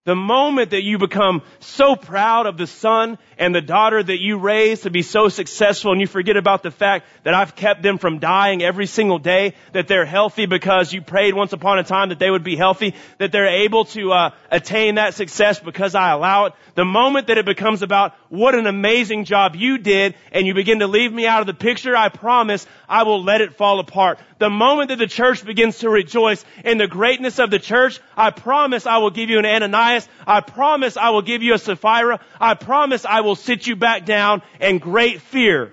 The 0.08 0.16
moment 0.16 0.70
that 0.70 0.84
you 0.84 0.96
become 0.96 1.42
so 1.60 1.94
proud 1.94 2.46
of 2.46 2.56
the 2.56 2.66
son 2.66 3.18
and 3.36 3.54
the 3.54 3.60
daughter 3.60 4.02
that 4.02 4.18
you 4.18 4.38
raised 4.38 4.84
to 4.84 4.90
be 4.90 5.02
so 5.02 5.28
successful 5.28 5.92
and 5.92 6.00
you 6.00 6.06
forget 6.06 6.38
about 6.38 6.62
the 6.62 6.70
fact 6.70 7.06
that 7.24 7.34
I've 7.34 7.54
kept 7.54 7.82
them 7.82 7.98
from 7.98 8.18
dying 8.18 8.62
every 8.62 8.86
single 8.86 9.18
day, 9.18 9.52
that 9.74 9.86
they're 9.86 10.06
healthy 10.06 10.46
because 10.46 10.94
you 10.94 11.02
prayed 11.02 11.34
once 11.34 11.52
upon 11.52 11.78
a 11.78 11.84
time 11.84 12.08
that 12.08 12.18
they 12.18 12.30
would 12.30 12.42
be 12.42 12.56
healthy, 12.56 12.94
that 13.18 13.32
they're 13.32 13.64
able 13.64 13.84
to 13.84 14.12
uh, 14.12 14.30
attain 14.50 14.94
that 14.94 15.12
success 15.12 15.60
because 15.60 15.94
I 15.94 16.12
allow 16.12 16.46
it. 16.46 16.54
The 16.74 16.86
moment 16.86 17.26
that 17.26 17.36
it 17.36 17.44
becomes 17.44 17.82
about 17.82 18.14
what 18.30 18.54
an 18.54 18.66
amazing 18.66 19.26
job 19.26 19.56
you 19.56 19.76
did 19.76 20.14
and 20.32 20.46
you 20.46 20.54
begin 20.54 20.78
to 20.78 20.86
leave 20.86 21.12
me 21.12 21.26
out 21.26 21.42
of 21.42 21.46
the 21.46 21.52
picture, 21.52 21.94
I 21.94 22.08
promise 22.08 22.66
I 22.88 23.02
will 23.02 23.22
let 23.22 23.42
it 23.42 23.56
fall 23.56 23.78
apart. 23.78 24.18
The 24.38 24.48
moment 24.48 24.88
that 24.88 24.98
the 24.98 25.06
church 25.06 25.44
begins 25.44 25.78
to 25.78 25.90
rejoice 25.90 26.44
in 26.64 26.78
the 26.78 26.86
greatness 26.86 27.38
of 27.38 27.50
the 27.50 27.58
church, 27.58 28.00
I 28.16 28.30
promise 28.30 28.86
I 28.86 28.98
will 28.98 29.10
give 29.10 29.28
you 29.28 29.38
an 29.38 29.44
Ananias. 29.44 29.97
I 30.26 30.40
promise 30.40 30.96
I 30.96 31.10
will 31.10 31.22
give 31.22 31.42
you 31.42 31.54
a 31.54 31.58
Sapphira. 31.58 32.20
I 32.38 32.54
promise 32.54 33.04
I 33.04 33.22
will 33.22 33.36
sit 33.36 33.66
you 33.66 33.76
back 33.76 34.04
down 34.04 34.42
and 34.60 34.80
great 34.80 35.22
fear 35.22 35.72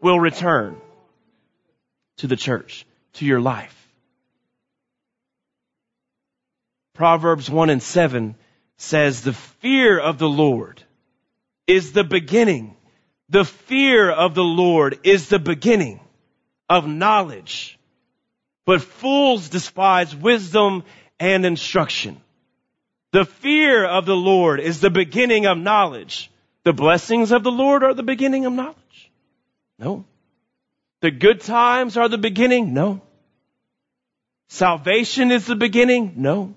will 0.00 0.20
return 0.20 0.76
to 2.18 2.26
the 2.26 2.36
church, 2.36 2.86
to 3.14 3.26
your 3.26 3.40
life. 3.40 3.74
Proverbs 6.94 7.50
1 7.50 7.68
and 7.68 7.82
7 7.82 8.36
says, 8.78 9.22
the 9.22 9.32
fear 9.32 9.98
of 9.98 10.18
the 10.18 10.28
Lord 10.28 10.82
is 11.66 11.92
the 11.92 12.04
beginning. 12.04 12.76
The 13.28 13.44
fear 13.44 14.10
of 14.10 14.34
the 14.34 14.44
Lord 14.44 15.00
is 15.02 15.28
the 15.28 15.38
beginning 15.38 16.00
of 16.68 16.86
knowledge. 16.86 17.78
But 18.64 18.82
fools 18.82 19.48
despise 19.48 20.14
wisdom 20.14 20.84
and 21.18 21.44
instruction. 21.44 22.20
The 23.16 23.24
fear 23.24 23.82
of 23.82 24.04
the 24.04 24.14
Lord 24.14 24.60
is 24.60 24.80
the 24.80 24.90
beginning 24.90 25.46
of 25.46 25.56
knowledge. 25.56 26.30
The 26.64 26.74
blessings 26.74 27.32
of 27.32 27.42
the 27.42 27.50
Lord 27.50 27.82
are 27.82 27.94
the 27.94 28.02
beginning 28.02 28.44
of 28.44 28.52
knowledge. 28.52 29.10
No. 29.78 30.04
The 31.00 31.10
good 31.10 31.40
times 31.40 31.96
are 31.96 32.10
the 32.10 32.18
beginning. 32.18 32.74
No. 32.74 33.00
Salvation 34.50 35.30
is 35.30 35.46
the 35.46 35.56
beginning. 35.56 36.12
No. 36.16 36.56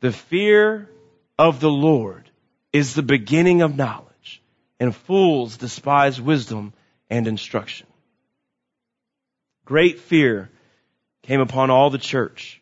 The 0.00 0.12
fear 0.12 0.90
of 1.38 1.60
the 1.60 1.70
Lord 1.70 2.28
is 2.70 2.92
the 2.92 3.02
beginning 3.02 3.62
of 3.62 3.74
knowledge 3.74 4.42
and 4.78 4.94
fools 4.94 5.56
despise 5.56 6.20
wisdom 6.20 6.74
and 7.08 7.26
instruction. 7.26 7.86
Great 9.64 9.98
fear 9.98 10.50
came 11.22 11.40
upon 11.40 11.70
all 11.70 11.88
the 11.88 11.96
church 11.96 12.57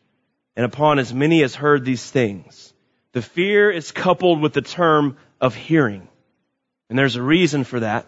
and 0.57 0.65
upon 0.65 0.97
as 0.97 1.13
many 1.13 1.43
as 1.43 1.53
heard 1.53 1.85
these 1.85 2.03
things. 2.09 2.73
The 3.13 3.21
fear 3.21 3.69
is 3.69 3.91
coupled 3.91 4.41
with 4.41 4.53
the 4.53 4.61
term 4.63 5.17
of 5.39 5.53
hearing. 5.53 6.07
And 6.89 6.97
there's 6.97 7.15
a 7.15 7.21
reason 7.21 7.63
for 7.63 7.79
that. 7.81 8.07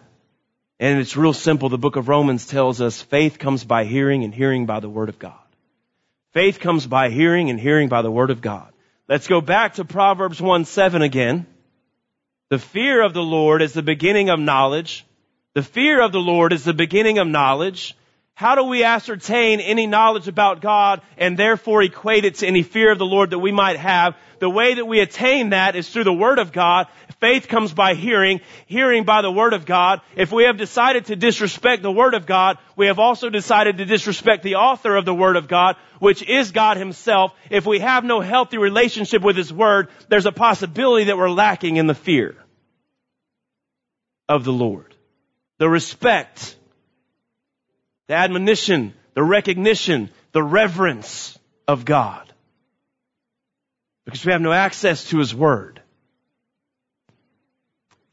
And 0.80 0.98
it's 0.98 1.16
real 1.16 1.32
simple. 1.32 1.68
The 1.68 1.78
book 1.78 1.94
of 1.94 2.08
Romans 2.08 2.46
tells 2.46 2.80
us 2.80 3.00
faith 3.00 3.38
comes 3.38 3.62
by 3.62 3.84
hearing 3.84 4.24
and 4.24 4.34
hearing 4.34 4.66
by 4.66 4.80
the 4.80 4.88
word 4.88 5.08
of 5.08 5.20
God. 5.20 5.38
Faith 6.32 6.58
comes 6.58 6.88
by 6.88 7.10
hearing 7.10 7.50
and 7.50 7.60
hearing 7.60 7.88
by 7.88 8.02
the 8.02 8.10
word 8.10 8.30
of 8.30 8.40
God. 8.40 8.72
Let's 9.08 9.28
go 9.28 9.40
back 9.40 9.74
to 9.74 9.84
Proverbs 9.84 10.40
1 10.40 10.64
7 10.64 11.02
again. 11.02 11.46
The 12.48 12.58
fear 12.58 13.02
of 13.02 13.14
the 13.14 13.22
Lord 13.22 13.62
is 13.62 13.74
the 13.74 13.82
beginning 13.82 14.28
of 14.28 14.40
knowledge. 14.40 15.06
The 15.54 15.62
fear 15.62 16.00
of 16.00 16.10
the 16.10 16.20
Lord 16.20 16.52
is 16.52 16.64
the 16.64 16.74
beginning 16.74 17.18
of 17.18 17.28
knowledge. 17.28 17.96
How 18.40 18.54
do 18.54 18.64
we 18.64 18.84
ascertain 18.84 19.60
any 19.60 19.86
knowledge 19.86 20.26
about 20.26 20.62
God 20.62 21.02
and 21.18 21.36
therefore 21.36 21.82
equate 21.82 22.24
it 22.24 22.36
to 22.36 22.46
any 22.46 22.62
fear 22.62 22.90
of 22.90 22.96
the 22.96 23.04
Lord 23.04 23.28
that 23.32 23.38
we 23.38 23.52
might 23.52 23.76
have? 23.76 24.16
The 24.38 24.48
way 24.48 24.72
that 24.72 24.86
we 24.86 25.00
attain 25.00 25.50
that 25.50 25.76
is 25.76 25.90
through 25.90 26.04
the 26.04 26.14
Word 26.14 26.38
of 26.38 26.50
God. 26.50 26.86
Faith 27.20 27.48
comes 27.48 27.74
by 27.74 27.92
hearing, 27.92 28.40
hearing 28.64 29.04
by 29.04 29.20
the 29.20 29.30
Word 29.30 29.52
of 29.52 29.66
God. 29.66 30.00
If 30.16 30.32
we 30.32 30.44
have 30.44 30.56
decided 30.56 31.04
to 31.04 31.16
disrespect 31.16 31.82
the 31.82 31.92
Word 31.92 32.14
of 32.14 32.24
God, 32.24 32.56
we 32.76 32.86
have 32.86 32.98
also 32.98 33.28
decided 33.28 33.76
to 33.76 33.84
disrespect 33.84 34.42
the 34.42 34.54
author 34.54 34.96
of 34.96 35.04
the 35.04 35.14
Word 35.14 35.36
of 35.36 35.46
God, 35.46 35.76
which 35.98 36.22
is 36.22 36.50
God 36.50 36.78
Himself. 36.78 37.34
If 37.50 37.66
we 37.66 37.80
have 37.80 38.04
no 38.04 38.22
healthy 38.22 38.56
relationship 38.56 39.20
with 39.20 39.36
His 39.36 39.52
Word, 39.52 39.88
there's 40.08 40.24
a 40.24 40.32
possibility 40.32 41.04
that 41.04 41.18
we're 41.18 41.28
lacking 41.28 41.76
in 41.76 41.86
the 41.86 41.94
fear 41.94 42.36
of 44.30 44.44
the 44.44 44.52
Lord. 44.52 44.96
The 45.58 45.68
respect 45.68 46.56
the 48.10 48.16
admonition, 48.16 48.92
the 49.14 49.22
recognition, 49.22 50.10
the 50.32 50.42
reverence 50.42 51.38
of 51.68 51.84
God. 51.84 52.32
Because 54.04 54.24
we 54.24 54.32
have 54.32 54.40
no 54.40 54.50
access 54.50 55.04
to 55.10 55.18
His 55.18 55.32
Word. 55.32 55.80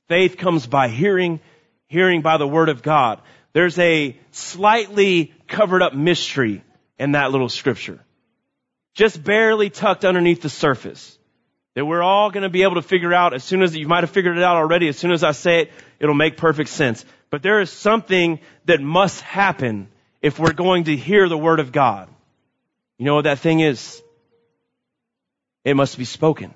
Faith 0.08 0.38
comes 0.38 0.68
by 0.68 0.90
hearing, 0.90 1.40
hearing 1.88 2.22
by 2.22 2.38
the 2.38 2.48
Word 2.48 2.70
of 2.70 2.84
God. 2.84 3.24
There's 3.54 3.80
a 3.80 4.16
slightly 4.30 5.34
covered 5.48 5.82
up 5.82 5.96
mystery 5.96 6.64
in 7.00 7.14
that 7.14 7.32
little 7.32 7.50
scripture. 7.50 8.00
Just 8.94 9.24
barely 9.24 9.72
tucked 9.72 10.06
underneath 10.06 10.44
the 10.44 10.50
surface. 10.50 11.18
That 11.74 11.86
we're 11.86 12.04
all 12.04 12.30
going 12.30 12.44
to 12.44 12.50
be 12.50 12.62
able 12.62 12.76
to 12.76 12.84
figure 12.84 13.16
out 13.16 13.34
as 13.34 13.44
soon 13.44 13.64
as 13.64 13.76
you 13.76 13.88
might 13.88 14.04
have 14.04 14.12
figured 14.12 14.38
it 14.38 14.44
out 14.44 14.58
already. 14.58 14.90
As 14.90 14.98
soon 15.00 15.12
as 15.12 15.24
I 15.24 15.32
say 15.32 15.62
it, 15.62 15.72
it'll 16.00 16.14
make 16.14 16.38
perfect 16.38 16.70
sense. 16.70 17.04
But 17.30 17.44
there 17.44 17.60
is 17.62 17.72
something 17.72 18.40
that 18.66 18.82
must 18.82 19.22
happen 19.22 19.90
if 20.22 20.40
we're 20.40 20.54
going 20.54 20.86
to 20.86 20.96
hear 20.96 21.28
the 21.28 21.38
word 21.38 21.60
of 21.60 21.72
God. 21.72 22.10
You 22.98 23.06
know 23.06 23.16
what 23.16 23.26
that 23.26 23.40
thing 23.40 23.60
is? 23.60 24.02
It 25.64 25.76
must 25.76 25.98
be 25.98 26.06
spoken. 26.06 26.54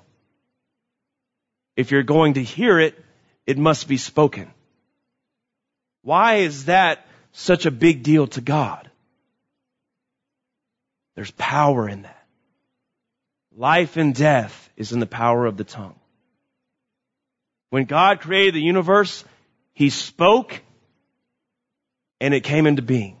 If 1.76 1.90
you're 1.90 2.02
going 2.02 2.34
to 2.34 2.42
hear 2.42 2.78
it, 2.78 2.98
it 3.46 3.58
must 3.58 3.88
be 3.88 3.96
spoken. 3.96 4.50
Why 6.02 6.36
is 6.36 6.66
that 6.66 7.06
such 7.32 7.66
a 7.66 7.70
big 7.70 8.02
deal 8.02 8.26
to 8.28 8.40
God? 8.40 8.90
There's 11.14 11.30
power 11.32 11.88
in 11.88 12.02
that. 12.02 12.26
Life 13.56 13.96
and 13.96 14.14
death 14.14 14.70
is 14.76 14.92
in 14.92 15.00
the 15.00 15.06
power 15.06 15.46
of 15.46 15.56
the 15.56 15.64
tongue. 15.64 15.94
When 17.70 17.84
God 17.84 18.20
created 18.20 18.54
the 18.54 18.62
universe, 18.62 19.24
He 19.74 19.90
spoke 19.90 20.62
and 22.20 22.34
it 22.34 22.44
came 22.44 22.66
into 22.66 22.82
being. 22.82 23.18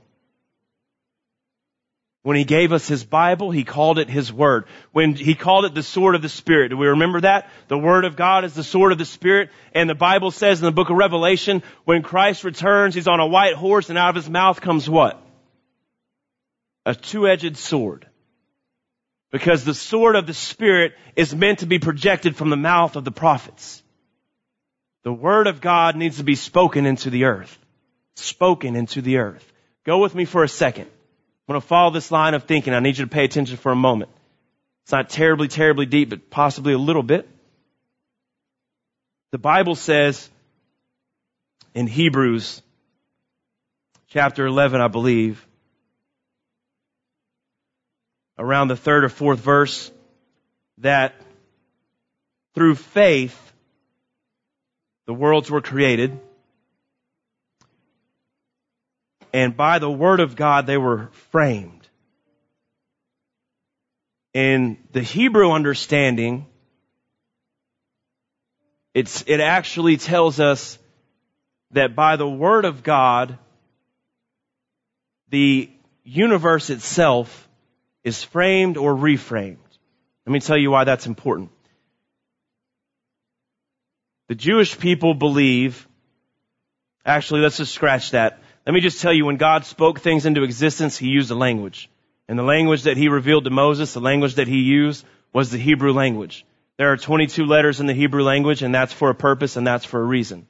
When 2.22 2.36
he 2.36 2.44
gave 2.44 2.72
us 2.72 2.86
his 2.86 3.04
Bible, 3.04 3.50
he 3.50 3.64
called 3.64 3.98
it 3.98 4.08
his 4.08 4.32
word. 4.32 4.66
When 4.92 5.16
he 5.16 5.34
called 5.34 5.64
it 5.64 5.74
the 5.74 5.82
sword 5.82 6.14
of 6.14 6.22
the 6.22 6.28
Spirit. 6.28 6.68
Do 6.68 6.76
we 6.76 6.86
remember 6.86 7.20
that? 7.22 7.50
The 7.66 7.76
word 7.76 8.04
of 8.04 8.14
God 8.14 8.44
is 8.44 8.54
the 8.54 8.62
sword 8.62 8.92
of 8.92 8.98
the 8.98 9.04
Spirit. 9.04 9.50
And 9.74 9.90
the 9.90 9.96
Bible 9.96 10.30
says 10.30 10.60
in 10.60 10.64
the 10.64 10.70
book 10.70 10.88
of 10.88 10.96
Revelation, 10.96 11.64
when 11.84 12.02
Christ 12.02 12.44
returns, 12.44 12.94
he's 12.94 13.08
on 13.08 13.18
a 13.18 13.26
white 13.26 13.54
horse 13.54 13.88
and 13.88 13.98
out 13.98 14.10
of 14.10 14.14
his 14.14 14.30
mouth 14.30 14.60
comes 14.60 14.88
what? 14.88 15.20
A 16.86 16.94
two-edged 16.94 17.56
sword. 17.56 18.06
Because 19.32 19.64
the 19.64 19.74
sword 19.74 20.14
of 20.14 20.28
the 20.28 20.34
Spirit 20.34 20.92
is 21.16 21.34
meant 21.34 21.60
to 21.60 21.66
be 21.66 21.80
projected 21.80 22.36
from 22.36 22.50
the 22.50 22.56
mouth 22.56 22.94
of 22.94 23.04
the 23.04 23.10
prophets. 23.10 23.81
The 25.02 25.12
word 25.12 25.46
of 25.46 25.60
God 25.60 25.96
needs 25.96 26.18
to 26.18 26.24
be 26.24 26.34
spoken 26.34 26.86
into 26.86 27.10
the 27.10 27.24
earth. 27.24 27.58
Spoken 28.16 28.76
into 28.76 29.02
the 29.02 29.18
earth. 29.18 29.52
Go 29.84 29.98
with 29.98 30.14
me 30.14 30.24
for 30.24 30.44
a 30.44 30.48
second. 30.48 30.84
I'm 30.84 31.54
going 31.54 31.60
to 31.60 31.66
follow 31.66 31.90
this 31.90 32.10
line 32.10 32.34
of 32.34 32.44
thinking. 32.44 32.72
I 32.72 32.80
need 32.80 32.98
you 32.98 33.04
to 33.04 33.10
pay 33.10 33.24
attention 33.24 33.56
for 33.56 33.72
a 33.72 33.76
moment. 33.76 34.10
It's 34.84 34.92
not 34.92 35.10
terribly, 35.10 35.48
terribly 35.48 35.86
deep, 35.86 36.10
but 36.10 36.30
possibly 36.30 36.72
a 36.72 36.78
little 36.78 37.02
bit. 37.02 37.28
The 39.32 39.38
Bible 39.38 39.74
says 39.74 40.28
in 41.74 41.86
Hebrews 41.86 42.62
chapter 44.08 44.46
11, 44.46 44.80
I 44.80 44.88
believe, 44.88 45.44
around 48.38 48.68
the 48.68 48.76
third 48.76 49.04
or 49.04 49.08
fourth 49.08 49.40
verse, 49.40 49.90
that 50.78 51.14
through 52.54 52.74
faith, 52.74 53.51
the 55.06 55.14
worlds 55.14 55.50
were 55.50 55.60
created 55.60 56.18
and 59.32 59.56
by 59.56 59.78
the 59.78 59.90
word 59.90 60.20
of 60.20 60.36
God 60.36 60.66
they 60.66 60.76
were 60.76 61.08
framed. 61.30 61.88
In 64.34 64.78
the 64.92 65.02
Hebrew 65.02 65.50
understanding, 65.50 66.46
it's, 68.94 69.24
it 69.26 69.40
actually 69.40 69.96
tells 69.96 70.40
us 70.40 70.78
that 71.72 71.94
by 71.94 72.16
the 72.16 72.28
word 72.28 72.64
of 72.64 72.82
God, 72.82 73.38
the 75.30 75.70
universe 76.04 76.68
itself 76.68 77.48
is 78.04 78.22
framed 78.22 78.76
or 78.76 78.94
reframed. 78.94 79.56
Let 80.26 80.32
me 80.32 80.40
tell 80.40 80.58
you 80.58 80.70
why 80.70 80.84
that's 80.84 81.06
important. 81.06 81.50
The 84.32 84.36
Jewish 84.36 84.78
people 84.78 85.12
believe 85.12 85.86
Actually, 87.04 87.42
let's 87.42 87.58
just 87.58 87.74
scratch 87.74 88.12
that. 88.12 88.40
Let 88.64 88.72
me 88.72 88.80
just 88.80 89.02
tell 89.02 89.12
you, 89.12 89.26
when 89.26 89.36
God 89.36 89.66
spoke 89.66 90.00
things 90.00 90.24
into 90.24 90.42
existence, 90.42 90.96
He 90.96 91.08
used 91.08 91.30
a 91.30 91.34
language. 91.34 91.90
And 92.28 92.38
the 92.38 92.42
language 92.42 92.84
that 92.84 92.96
He 92.96 93.08
revealed 93.08 93.44
to 93.44 93.50
Moses, 93.50 93.92
the 93.92 94.00
language 94.00 94.36
that 94.36 94.48
He 94.48 94.60
used, 94.60 95.04
was 95.34 95.50
the 95.50 95.58
Hebrew 95.58 95.92
language. 95.92 96.46
There 96.78 96.90
are 96.90 96.96
22 96.96 97.44
letters 97.44 97.80
in 97.80 97.86
the 97.86 97.92
Hebrew 97.92 98.22
language, 98.22 98.62
and 98.62 98.74
that's 98.74 98.94
for 98.94 99.10
a 99.10 99.14
purpose, 99.14 99.56
and 99.56 99.66
that's 99.66 99.84
for 99.84 100.00
a 100.00 100.04
reason. 100.16 100.46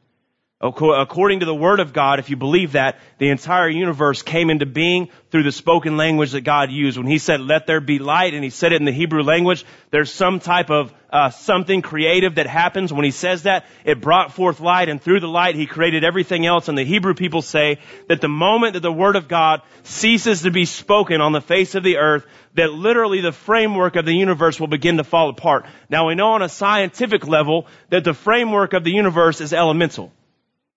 According 0.62 1.40
to 1.40 1.46
the 1.46 1.54
Word 1.54 1.80
of 1.80 1.92
God, 1.92 2.20
if 2.20 2.30
you 2.30 2.36
believe 2.36 2.72
that, 2.72 3.00
the 3.18 3.30
entire 3.30 3.68
universe 3.68 4.22
came 4.22 4.48
into 4.48 4.64
being 4.64 5.08
through 5.32 5.42
the 5.42 5.50
spoken 5.50 5.96
language 5.96 6.32
that 6.32 6.42
God 6.42 6.70
used. 6.70 6.96
When 6.96 7.08
He 7.08 7.18
said, 7.18 7.40
let 7.40 7.66
there 7.66 7.80
be 7.80 7.98
light, 7.98 8.32
and 8.32 8.44
He 8.44 8.50
said 8.50 8.72
it 8.72 8.76
in 8.76 8.84
the 8.84 8.92
Hebrew 8.92 9.24
language, 9.24 9.64
there's 9.90 10.12
some 10.12 10.38
type 10.38 10.70
of 10.70 10.94
uh, 11.10 11.30
something 11.30 11.82
creative 11.82 12.36
that 12.36 12.46
happens 12.46 12.92
when 12.92 13.04
He 13.04 13.10
says 13.10 13.42
that. 13.42 13.66
It 13.84 14.00
brought 14.00 14.34
forth 14.34 14.60
light, 14.60 14.88
and 14.88 15.02
through 15.02 15.18
the 15.18 15.26
light, 15.26 15.56
He 15.56 15.66
created 15.66 16.04
everything 16.04 16.46
else. 16.46 16.68
And 16.68 16.78
the 16.78 16.84
Hebrew 16.84 17.14
people 17.14 17.42
say 17.42 17.80
that 18.06 18.20
the 18.20 18.28
moment 18.28 18.74
that 18.74 18.80
the 18.80 18.92
Word 18.92 19.16
of 19.16 19.26
God 19.26 19.62
ceases 19.82 20.42
to 20.42 20.52
be 20.52 20.64
spoken 20.64 21.20
on 21.20 21.32
the 21.32 21.40
face 21.40 21.74
of 21.74 21.82
the 21.82 21.96
earth, 21.96 22.24
that 22.54 22.72
literally 22.72 23.20
the 23.20 23.32
framework 23.32 23.96
of 23.96 24.04
the 24.04 24.14
universe 24.14 24.60
will 24.60 24.68
begin 24.68 24.98
to 24.98 25.04
fall 25.04 25.28
apart. 25.28 25.66
Now 25.90 26.06
we 26.06 26.14
know 26.14 26.34
on 26.34 26.42
a 26.42 26.48
scientific 26.48 27.26
level 27.26 27.66
that 27.88 28.04
the 28.04 28.14
framework 28.14 28.74
of 28.74 28.84
the 28.84 28.92
universe 28.92 29.40
is 29.40 29.52
elemental. 29.52 30.12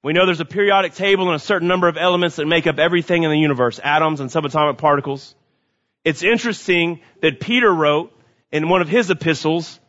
We 0.05 0.13
know 0.13 0.27
there's 0.27 0.39
a 0.39 0.45
periodic 0.45 0.93
table 0.93 1.25
and 1.25 1.35
a 1.35 1.39
certain 1.39 1.67
number 1.67 1.87
of 1.87 1.97
elements 1.97 2.35
that 2.35 2.45
make 2.45 2.67
up 2.67 2.77
everything 2.77 3.23
in 3.23 3.31
the 3.31 3.39
universe, 3.39 3.79
atoms 3.83 4.19
and 4.19 4.29
subatomic 4.29 4.77
particles. 4.77 5.33
It's 6.03 6.21
interesting 6.21 6.99
that 7.23 7.39
Peter 7.39 7.73
wrote 7.73 8.15
in 8.51 8.69
one 8.69 8.83
of 8.83 8.87
his 8.87 9.09
epistles 9.09 9.79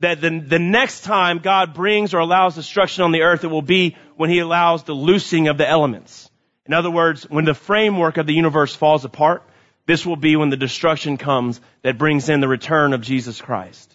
that 0.00 0.22
the, 0.22 0.40
the 0.40 0.58
next 0.58 1.02
time 1.02 1.40
God 1.40 1.74
brings 1.74 2.14
or 2.14 2.20
allows 2.20 2.54
destruction 2.54 3.04
on 3.04 3.12
the 3.12 3.20
earth, 3.20 3.44
it 3.44 3.48
will 3.48 3.60
be 3.60 3.98
when 4.16 4.30
he 4.30 4.38
allows 4.38 4.84
the 4.84 4.94
loosing 4.94 5.48
of 5.48 5.58
the 5.58 5.68
elements. 5.68 6.30
In 6.64 6.72
other 6.72 6.90
words, 6.90 7.28
when 7.28 7.44
the 7.44 7.52
framework 7.52 8.16
of 8.16 8.26
the 8.26 8.32
universe 8.32 8.74
falls 8.74 9.04
apart, 9.04 9.42
this 9.84 10.06
will 10.06 10.16
be 10.16 10.36
when 10.36 10.48
the 10.48 10.56
destruction 10.56 11.18
comes 11.18 11.60
that 11.82 11.98
brings 11.98 12.30
in 12.30 12.40
the 12.40 12.48
return 12.48 12.94
of 12.94 13.02
Jesus 13.02 13.42
Christ. 13.42 13.94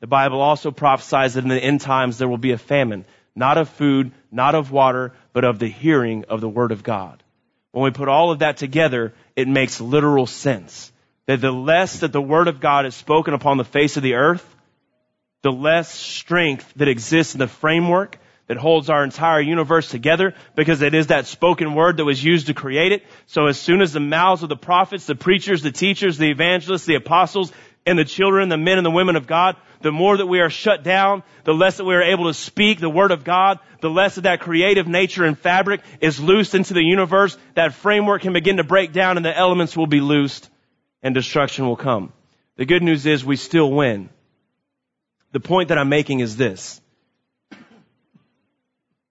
The 0.00 0.06
Bible 0.06 0.40
also 0.40 0.70
prophesies 0.70 1.34
that 1.34 1.44
in 1.44 1.50
the 1.50 1.62
end 1.62 1.82
times 1.82 2.16
there 2.16 2.28
will 2.28 2.38
be 2.38 2.52
a 2.52 2.58
famine 2.58 3.04
not 3.34 3.58
of 3.58 3.68
food, 3.68 4.12
not 4.30 4.54
of 4.54 4.70
water, 4.70 5.12
but 5.32 5.44
of 5.44 5.58
the 5.58 5.68
hearing 5.68 6.24
of 6.28 6.40
the 6.40 6.48
Word 6.48 6.72
of 6.72 6.82
God. 6.82 7.22
When 7.72 7.84
we 7.84 7.90
put 7.90 8.08
all 8.08 8.30
of 8.30 8.40
that 8.40 8.58
together, 8.58 9.14
it 9.34 9.48
makes 9.48 9.80
literal 9.80 10.26
sense. 10.26 10.92
That 11.26 11.40
the 11.40 11.52
less 11.52 12.00
that 12.00 12.12
the 12.12 12.20
Word 12.20 12.48
of 12.48 12.60
God 12.60 12.84
is 12.84 12.94
spoken 12.94 13.32
upon 13.32 13.56
the 13.56 13.64
face 13.64 13.96
of 13.96 14.02
the 14.02 14.14
earth, 14.14 14.46
the 15.42 15.52
less 15.52 15.92
strength 15.92 16.72
that 16.76 16.88
exists 16.88 17.34
in 17.34 17.38
the 17.38 17.48
framework 17.48 18.18
that 18.48 18.56
holds 18.56 18.90
our 18.90 19.04
entire 19.04 19.40
universe 19.40 19.88
together 19.88 20.34
because 20.54 20.82
it 20.82 20.94
is 20.94 21.06
that 21.06 21.26
spoken 21.26 21.74
word 21.74 21.96
that 21.96 22.04
was 22.04 22.22
used 22.22 22.48
to 22.48 22.54
create 22.54 22.92
it. 22.92 23.04
So 23.26 23.46
as 23.46 23.58
soon 23.58 23.80
as 23.80 23.92
the 23.92 24.00
mouths 24.00 24.42
of 24.42 24.48
the 24.48 24.56
prophets, 24.56 25.06
the 25.06 25.14
preachers, 25.14 25.62
the 25.62 25.72
teachers, 25.72 26.18
the 26.18 26.30
evangelists, 26.30 26.84
the 26.84 26.96
apostles, 26.96 27.52
and 27.86 27.98
the 27.98 28.04
children, 28.04 28.48
the 28.48 28.58
men 28.58 28.78
and 28.78 28.86
the 28.86 28.90
women 28.90 29.16
of 29.16 29.26
God, 29.26 29.56
the 29.82 29.92
more 29.92 30.16
that 30.16 30.26
we 30.26 30.40
are 30.40 30.50
shut 30.50 30.82
down, 30.82 31.22
the 31.44 31.52
less 31.52 31.76
that 31.76 31.84
we 31.84 31.94
are 31.94 32.02
able 32.02 32.26
to 32.26 32.34
speak 32.34 32.80
the 32.80 32.88
word 32.88 33.10
of 33.10 33.24
God, 33.24 33.58
the 33.80 33.90
less 33.90 34.14
that 34.14 34.22
that 34.22 34.40
creative 34.40 34.86
nature 34.86 35.24
and 35.24 35.38
fabric 35.38 35.80
is 36.00 36.20
loosed 36.20 36.54
into 36.54 36.74
the 36.74 36.82
universe, 36.82 37.36
that 37.54 37.74
framework 37.74 38.22
can 38.22 38.32
begin 38.32 38.56
to 38.56 38.64
break 38.64 38.92
down 38.92 39.16
and 39.16 39.26
the 39.26 39.36
elements 39.36 39.76
will 39.76 39.86
be 39.86 40.00
loosed 40.00 40.48
and 41.02 41.14
destruction 41.14 41.66
will 41.66 41.76
come. 41.76 42.12
The 42.56 42.64
good 42.64 42.82
news 42.82 43.06
is 43.06 43.24
we 43.24 43.36
still 43.36 43.70
win. 43.70 44.08
The 45.32 45.40
point 45.40 45.68
that 45.68 45.78
I'm 45.78 45.88
making 45.88 46.20
is 46.20 46.36
this. 46.36 46.80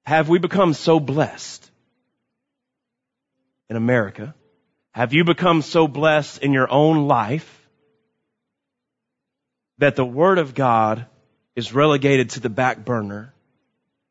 Have 0.05 0.29
we 0.29 0.39
become 0.39 0.73
so 0.73 0.99
blessed 0.99 1.69
in 3.69 3.75
America? 3.75 4.35
Have 4.91 5.13
you 5.13 5.23
become 5.23 5.61
so 5.61 5.87
blessed 5.87 6.43
in 6.43 6.53
your 6.53 6.69
own 6.69 7.07
life 7.07 7.60
that 9.81 9.95
the 9.95 10.05
Word 10.05 10.37
of 10.37 10.53
God 10.53 11.07
is 11.55 11.73
relegated 11.73 12.29
to 12.31 12.39
the 12.39 12.51
back 12.51 12.85
burner 12.85 13.33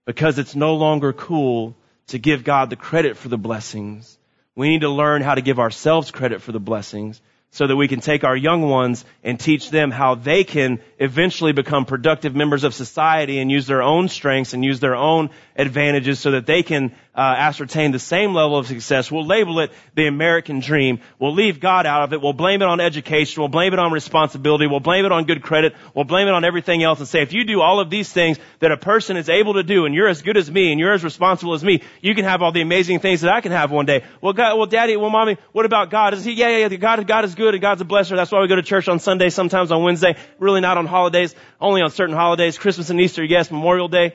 because 0.05 0.37
it's 0.37 0.57
no 0.57 0.75
longer 0.75 1.13
cool 1.13 1.77
to 2.09 2.19
give 2.19 2.43
God 2.43 2.71
the 2.71 2.77
credit 2.77 3.17
for 3.17 3.29
the 3.29 3.39
blessings. 3.39 4.19
We 4.57 4.69
need 4.69 4.81
to 4.81 4.89
learn 4.89 5.23
how 5.23 5.37
to 5.37 5.41
give 5.41 5.61
ourselves 5.61 6.11
credit 6.11 6.43
for 6.43 6.51
the 6.51 6.59
blessings 6.59 7.23
so 7.53 7.69
that 7.69 7.77
we 7.77 7.87
can 7.87 8.01
take 8.01 8.25
our 8.25 8.37
young 8.37 8.63
ones 8.63 9.05
and 9.23 9.39
teach 9.39 9.71
them 9.71 9.93
how 9.93 10.17
they 10.17 10.43
can 10.43 10.81
eventually 10.99 11.53
become 11.53 11.85
productive 11.85 12.35
members 12.35 12.65
of 12.65 12.75
society 12.75 13.39
and 13.39 13.49
use 13.49 13.69
their 13.69 13.83
own 13.83 14.09
strengths 14.09 14.55
and 14.55 14.65
use 14.65 14.81
their 14.81 14.97
own 14.97 15.31
advantages 15.55 16.19
so 16.19 16.33
that 16.33 16.47
they 16.47 16.65
can 16.65 16.97
uh, 17.15 17.21
ascertain 17.21 17.91
the 17.91 17.99
same 17.99 18.35
level 18.35 18.57
of 18.57 18.69
success. 18.69 19.11
We'll 19.11 19.27
label 19.27 19.61
it 19.61 19.73
the 19.97 20.07
American 20.07 20.61
dream. 20.61 21.01
We'll 21.19 21.35
leave 21.35 21.59
God 21.59 21.85
out 21.85 22.03
of 22.05 22.13
it. 22.13 22.23
We'll 22.23 22.33
blame 22.33 22.63
it 22.63 22.69
on 22.69 22.81
education. 22.81 23.41
We'll 23.41 23.49
blame 23.49 23.73
it 23.73 23.81
on 23.81 23.91
responsibility. 23.91 24.69
We'll 24.69 24.81
blame 24.81 25.05
it 25.05 25.11
on 25.11 25.25
good 25.25 25.43
credit. 25.43 25.75
We'll 25.95 26.05
blame 26.05 26.29
it 26.29 26.35
on 26.35 26.45
everything 26.45 26.83
else 26.85 27.01
and 27.01 27.09
say, 27.09 27.23
if 27.23 27.33
you 27.33 27.45
do 27.45 27.61
all 27.61 27.81
of 27.81 27.91
these 27.91 28.13
things 28.13 28.39
that 28.61 28.71
a 28.71 28.77
person 28.77 29.17
is 29.17 29.29
able 29.29 29.55
to 29.55 29.65
do 29.65 29.87
and 29.87 29.95
you're 29.95 30.09
as 30.09 30.23
good 30.23 30.37
as 30.37 30.49
me 30.49 30.71
and 30.71 30.79
you're 30.79 30.93
as 30.93 31.03
responsible 31.03 31.55
as 31.55 31.65
me, 31.65 31.83
you 32.01 32.15
can 32.15 32.25
have 32.25 32.43
all 32.43 32.53
the 32.53 32.61
amazing 32.61 33.01
things 33.01 33.23
that 33.23 33.33
I 33.33 33.41
can 33.41 33.51
have 33.51 33.73
one 33.73 33.87
day. 33.87 34.05
Well, 34.21 34.33
God, 34.33 34.57
well, 34.57 34.67
daddy, 34.67 34.97
well, 34.97 35.11
mommy, 35.11 35.37
what 35.51 35.67
about 35.67 35.91
God? 35.91 36.15
Is 36.15 36.25
he, 36.25 36.33
yeah, 36.33 36.49
yeah, 36.51 36.69
yeah, 36.69 36.77
God, 36.77 37.05
God 37.09 37.25
is 37.25 37.35
good 37.35 37.55
and 37.55 37.61
God's 37.61 37.81
a 37.81 37.85
blesser. 37.85 38.15
That's 38.15 38.31
why 38.31 38.41
we 38.41 38.47
go 38.47 38.57
to 38.57 38.63
church 38.63 38.89
on 38.89 39.01
Sunday, 39.01 39.31
sometimes 39.31 39.73
on 39.73 39.83
Wednesday, 39.83 40.17
really 40.39 40.61
not 40.61 40.79
on 40.79 40.87
holidays, 40.87 41.35
only 41.61 41.83
on 41.83 41.91
certain 41.91 42.15
holidays, 42.15 42.57
Christmas 42.57 42.91
and 42.91 43.01
Easter, 43.01 43.25
yes, 43.25 43.51
Memorial 43.51 43.89
Day, 43.89 44.15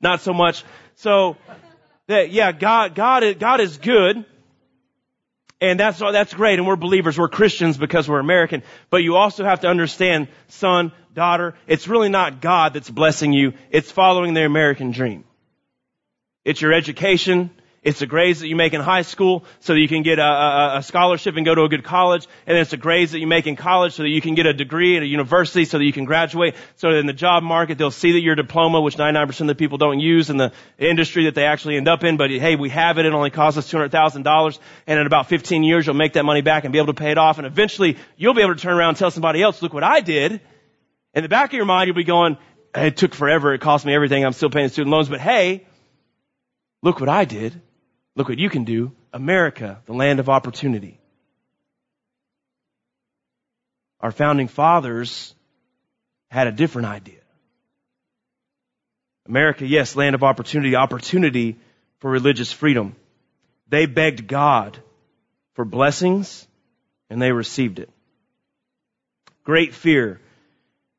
not 0.00 0.22
so 0.22 0.32
much. 0.32 0.64
So, 0.96 1.36
that, 2.08 2.30
yeah, 2.30 2.52
God, 2.52 2.94
God 2.94 3.22
is, 3.22 3.34
God 3.36 3.60
is 3.60 3.78
good. 3.78 4.24
And 5.60 5.78
that's, 5.78 6.00
that's 6.00 6.34
great. 6.34 6.58
And 6.58 6.66
we're 6.66 6.74
believers. 6.74 7.16
We're 7.16 7.28
Christians 7.28 7.76
because 7.78 8.08
we're 8.08 8.18
American. 8.18 8.64
But 8.90 9.04
you 9.04 9.14
also 9.14 9.44
have 9.44 9.60
to 9.60 9.68
understand, 9.68 10.26
son, 10.48 10.90
daughter, 11.14 11.54
it's 11.68 11.86
really 11.86 12.08
not 12.08 12.40
God 12.40 12.74
that's 12.74 12.90
blessing 12.90 13.32
you. 13.32 13.52
It's 13.70 13.90
following 13.90 14.34
the 14.34 14.44
American 14.44 14.90
dream. 14.90 15.22
It's 16.44 16.60
your 16.60 16.72
education. 16.72 17.50
It's 17.82 17.98
the 17.98 18.06
grades 18.06 18.38
that 18.38 18.46
you 18.46 18.54
make 18.54 18.74
in 18.74 18.80
high 18.80 19.02
school 19.02 19.44
so 19.58 19.74
that 19.74 19.80
you 19.80 19.88
can 19.88 20.04
get 20.04 20.20
a, 20.20 20.24
a, 20.24 20.78
a, 20.78 20.82
scholarship 20.84 21.36
and 21.36 21.44
go 21.44 21.52
to 21.52 21.62
a 21.64 21.68
good 21.68 21.82
college. 21.82 22.28
And 22.46 22.56
it's 22.56 22.70
the 22.70 22.76
grades 22.76 23.10
that 23.10 23.18
you 23.18 23.26
make 23.26 23.48
in 23.48 23.56
college 23.56 23.94
so 23.94 24.04
that 24.04 24.08
you 24.08 24.20
can 24.20 24.36
get 24.36 24.46
a 24.46 24.52
degree 24.52 24.96
at 24.96 25.02
a 25.02 25.06
university 25.06 25.64
so 25.64 25.78
that 25.78 25.84
you 25.84 25.92
can 25.92 26.04
graduate. 26.04 26.54
So 26.76 26.90
in 26.90 27.06
the 27.06 27.12
job 27.12 27.42
market, 27.42 27.78
they'll 27.78 27.90
see 27.90 28.12
that 28.12 28.20
your 28.20 28.36
diploma, 28.36 28.80
which 28.80 28.96
99% 28.96 29.40
of 29.40 29.46
the 29.48 29.56
people 29.56 29.78
don't 29.78 29.98
use 29.98 30.30
in 30.30 30.36
the 30.36 30.52
industry 30.78 31.24
that 31.24 31.34
they 31.34 31.44
actually 31.44 31.76
end 31.76 31.88
up 31.88 32.04
in. 32.04 32.16
But 32.16 32.30
hey, 32.30 32.54
we 32.54 32.68
have 32.68 32.98
it. 32.98 33.06
It 33.06 33.14
only 33.14 33.30
costs 33.30 33.58
us 33.58 33.72
$200,000. 33.72 34.58
And 34.86 35.00
in 35.00 35.06
about 35.06 35.28
15 35.28 35.64
years, 35.64 35.84
you'll 35.84 35.96
make 35.96 36.12
that 36.12 36.24
money 36.24 36.40
back 36.40 36.62
and 36.62 36.72
be 36.72 36.78
able 36.78 36.94
to 36.94 37.00
pay 37.00 37.10
it 37.10 37.18
off. 37.18 37.38
And 37.38 37.48
eventually, 37.48 37.96
you'll 38.16 38.34
be 38.34 38.42
able 38.42 38.54
to 38.54 38.60
turn 38.60 38.76
around 38.76 38.90
and 38.90 38.98
tell 38.98 39.10
somebody 39.10 39.42
else, 39.42 39.60
look 39.60 39.74
what 39.74 39.82
I 39.82 40.02
did. 40.02 40.40
In 41.14 41.24
the 41.24 41.28
back 41.28 41.50
of 41.50 41.54
your 41.54 41.64
mind, 41.64 41.88
you'll 41.88 41.96
be 41.96 42.04
going, 42.04 42.36
it 42.76 42.96
took 42.96 43.12
forever. 43.12 43.52
It 43.52 43.60
cost 43.60 43.84
me 43.84 43.92
everything. 43.92 44.24
I'm 44.24 44.34
still 44.34 44.50
paying 44.50 44.68
student 44.68 44.92
loans. 44.92 45.08
But 45.08 45.18
hey, 45.18 45.66
look 46.80 47.00
what 47.00 47.08
I 47.08 47.24
did. 47.24 47.60
Look 48.14 48.28
what 48.28 48.38
you 48.38 48.50
can 48.50 48.64
do. 48.64 48.92
America, 49.12 49.80
the 49.86 49.94
land 49.94 50.20
of 50.20 50.28
opportunity. 50.28 50.98
Our 54.00 54.10
founding 54.10 54.48
fathers 54.48 55.34
had 56.30 56.46
a 56.46 56.52
different 56.52 56.88
idea. 56.88 57.20
America, 59.26 59.66
yes, 59.66 59.94
land 59.94 60.14
of 60.14 60.24
opportunity, 60.24 60.74
opportunity 60.74 61.56
for 61.98 62.10
religious 62.10 62.52
freedom. 62.52 62.96
They 63.68 63.86
begged 63.86 64.26
God 64.26 64.78
for 65.54 65.64
blessings 65.64 66.46
and 67.08 67.22
they 67.22 67.32
received 67.32 67.78
it. 67.78 67.90
Great 69.44 69.74
fear 69.74 70.20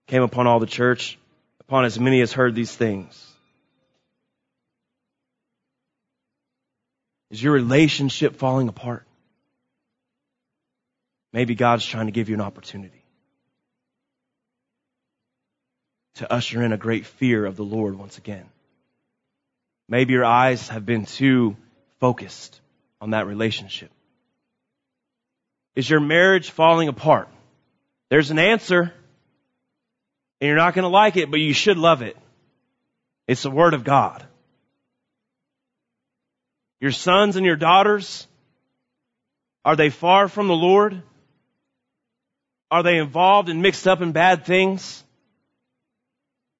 came 0.08 0.21
upon 0.21 0.47
all 0.47 0.60
the 0.60 0.65
church, 0.65 1.17
upon 1.60 1.86
as 1.86 1.99
many 1.99 2.21
as 2.21 2.32
heard 2.32 2.56
these 2.56 2.73
things. 2.73 3.33
Is 7.34 7.41
your 7.41 7.54
relationship 7.54 8.36
falling 8.36 8.67
apart? 8.67 9.08
Maybe 11.34 11.56
God's 11.56 11.84
trying 11.84 12.06
to 12.06 12.12
give 12.12 12.30
you 12.30 12.36
an 12.36 12.41
opportunity 12.41 13.04
to 16.17 16.32
usher 16.32 16.62
in 16.62 16.74
a 16.74 16.78
great 16.78 17.08
fear 17.08 17.43
of 17.43 17.56
the 17.56 17.63
Lord 17.63 17.98
once 17.98 18.19
again. 18.19 18.46
Maybe 19.89 20.13
your 20.13 20.24
eyes 20.24 20.67
have 20.67 20.86
been 20.86 21.08
too 21.08 21.58
focused 22.00 22.62
on 23.02 23.10
that 23.10 23.26
relationship. 23.26 23.89
Is 25.76 25.89
your 25.89 26.02
marriage 26.02 26.52
falling 26.52 26.88
apart? 26.88 27.30
There's 28.10 28.30
an 28.30 28.38
answer, 28.38 28.93
and 30.39 30.48
you're 30.48 30.56
not 30.56 30.76
going 30.76 30.84
to 30.84 30.89
like 30.89 31.17
it, 31.17 31.32
but 31.32 31.39
you 31.39 31.54
should 31.54 31.80
love 31.80 32.04
it. 32.04 32.15
It's 33.28 33.41
the 33.41 33.50
Word 33.50 33.74
of 33.74 33.84
God 33.84 34.24
your 36.84 36.91
sons 36.91 37.38
and 37.38 37.46
your 37.46 37.56
daughters? 37.56 38.28
Are 39.63 39.78
they 39.78 39.89
far 39.89 40.28
from 40.28 40.50
the 40.50 40.54
Lord? 40.54 41.02
Are 42.69 42.84
they 42.84 42.98
involved 42.98 43.48
and 43.48 43.62
mixed 43.62 43.88
up 43.88 44.02
in 44.02 44.12
bad 44.12 44.46
things? 44.46 45.02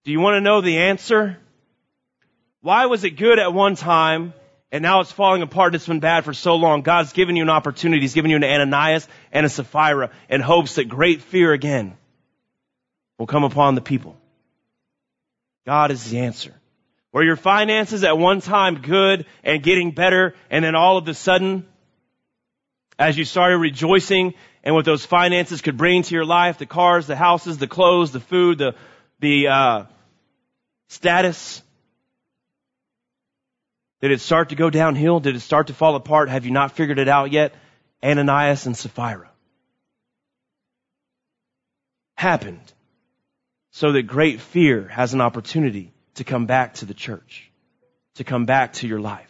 Do 0.06 0.14
you 0.14 0.22
want 0.22 0.38
to 0.38 0.42
know 0.42 0.62
the 0.62 0.78
answer? 0.78 1.38
Why 2.62 2.86
was 2.86 3.04
it 3.04 3.18
good 3.18 3.38
at 3.38 3.54
one 3.54 3.76
time 3.76 4.34
And 4.72 4.82
now 4.82 5.02
it's 5.02 5.12
falling 5.12 5.42
apart. 5.42 5.74
and 5.74 5.76
It's 5.76 5.88
been 5.88 6.00
bad 6.00 6.24
for 6.24 6.34
so 6.34 6.56
long. 6.56 6.84
God's 6.84 7.12
given 7.12 7.36
you 7.36 7.44
an 7.44 7.50
opportunity. 7.50 8.02
He's 8.02 8.14
given 8.14 8.32
you 8.32 8.38
an 8.38 8.46
Ananias 8.46 9.06
and 9.34 9.46
a 9.46 9.50
Sapphira 9.50 10.10
in 10.30 10.40
hopes 10.40 10.76
that 10.76 10.86
great 10.86 11.22
fear 11.22 11.52
again 11.52 11.98
will 13.20 13.28
come 13.28 13.44
upon 13.44 13.76
the 13.76 13.82
people. 13.82 14.16
God 15.66 15.92
is 15.92 16.10
the 16.10 16.20
answer. 16.20 16.56
Were 17.14 17.24
your 17.24 17.36
finances 17.36 18.04
at 18.04 18.18
one 18.18 18.42
time 18.42 18.82
good 18.82 19.28
and 19.44 19.62
getting 19.62 19.92
better, 19.92 20.36
and 20.50 20.66
then 20.66 20.74
all 20.76 20.98
of 20.98 21.08
a 21.08 21.14
sudden, 21.14 21.68
as 22.98 23.16
you 23.16 23.24
started 23.24 23.60
rejoicing 23.60 24.34
and 24.64 24.74
what 24.74 24.84
those 24.84 25.06
finances 25.06 25.62
could 25.62 25.78
bring 25.78 26.02
to 26.02 26.16
your 26.16 26.26
life, 26.26 26.58
the 26.58 26.66
cars, 26.66 27.06
the 27.06 27.16
houses, 27.16 27.60
the 27.60 27.68
clothes, 27.68 28.12
the 28.12 28.20
food, 28.20 28.58
the, 28.58 28.76
the, 29.20 29.48
uh, 29.48 29.86
status, 30.88 31.62
did 34.02 34.12
it 34.12 34.20
start 34.20 34.50
to 34.50 34.56
go 34.56 34.70
downhill? 34.70 35.20
Did 35.20 35.36
it 35.36 35.42
start 35.42 35.68
to 35.68 35.74
fall 35.74 35.96
apart? 35.96 36.30
Have 36.30 36.46
you 36.46 36.52
not 36.52 36.72
figured 36.74 37.00
it 37.00 37.08
out 37.08 37.32
yet? 37.32 37.54
Ananias 38.04 38.66
and 38.66 38.76
Sapphira 38.76 39.30
happened 42.16 42.74
so 43.72 43.92
that 43.92 44.04
great 44.04 44.42
fear 44.42 44.88
has 44.88 45.14
an 45.14 45.22
opportunity 45.22 45.93
to 46.16 46.24
come 46.24 46.46
back 46.46 46.76
to 46.76 46.86
the 46.86 46.94
church, 46.94 47.52
to 48.16 48.24
come 48.24 48.46
back 48.46 48.74
to 48.74 48.88
your 48.88 49.00
life. 49.00 49.30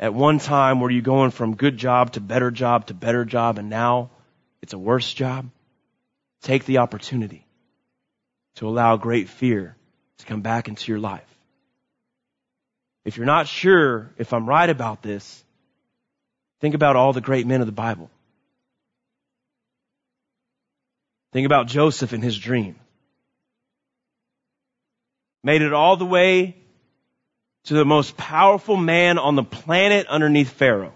At 0.00 0.14
one 0.14 0.38
time, 0.38 0.80
were 0.80 0.90
you 0.90 1.02
going 1.02 1.32
from 1.32 1.56
good 1.56 1.76
job 1.76 2.12
to 2.12 2.20
better 2.20 2.50
job 2.50 2.86
to 2.86 2.94
better 2.94 3.24
job, 3.24 3.58
and 3.58 3.68
now 3.68 4.10
it's 4.62 4.72
a 4.72 4.78
worse 4.78 5.12
job? 5.12 5.50
Take 6.42 6.64
the 6.64 6.78
opportunity 6.78 7.44
to 8.56 8.68
allow 8.68 8.96
great 8.96 9.28
fear 9.28 9.76
to 10.18 10.26
come 10.26 10.40
back 10.40 10.68
into 10.68 10.90
your 10.92 11.00
life. 11.00 11.22
If 13.04 13.16
you're 13.16 13.26
not 13.26 13.48
sure 13.48 14.10
if 14.18 14.32
I'm 14.32 14.48
right 14.48 14.68
about 14.68 15.02
this, 15.02 15.42
think 16.60 16.74
about 16.74 16.94
all 16.94 17.12
the 17.12 17.20
great 17.20 17.46
men 17.46 17.60
of 17.60 17.66
the 17.66 17.72
Bible. 17.72 18.10
Think 21.32 21.46
about 21.46 21.66
Joseph 21.66 22.12
and 22.12 22.22
his 22.22 22.38
dream. 22.38 22.76
Made 25.44 25.62
it 25.62 25.72
all 25.72 25.96
the 25.96 26.06
way 26.06 26.56
to 27.64 27.74
the 27.74 27.84
most 27.84 28.16
powerful 28.16 28.76
man 28.76 29.18
on 29.18 29.36
the 29.36 29.44
planet 29.44 30.06
underneath 30.06 30.50
Pharaoh. 30.50 30.94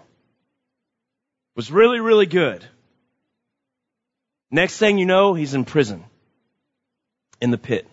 Was 1.55 1.71
really, 1.71 1.99
really 1.99 2.25
good. 2.25 2.65
Next 4.49 4.77
thing 4.77 4.97
you 4.97 5.05
know, 5.05 5.33
he's 5.33 5.53
in 5.53 5.65
prison. 5.65 6.03
In 7.39 7.51
the 7.51 7.57
pit. 7.57 7.87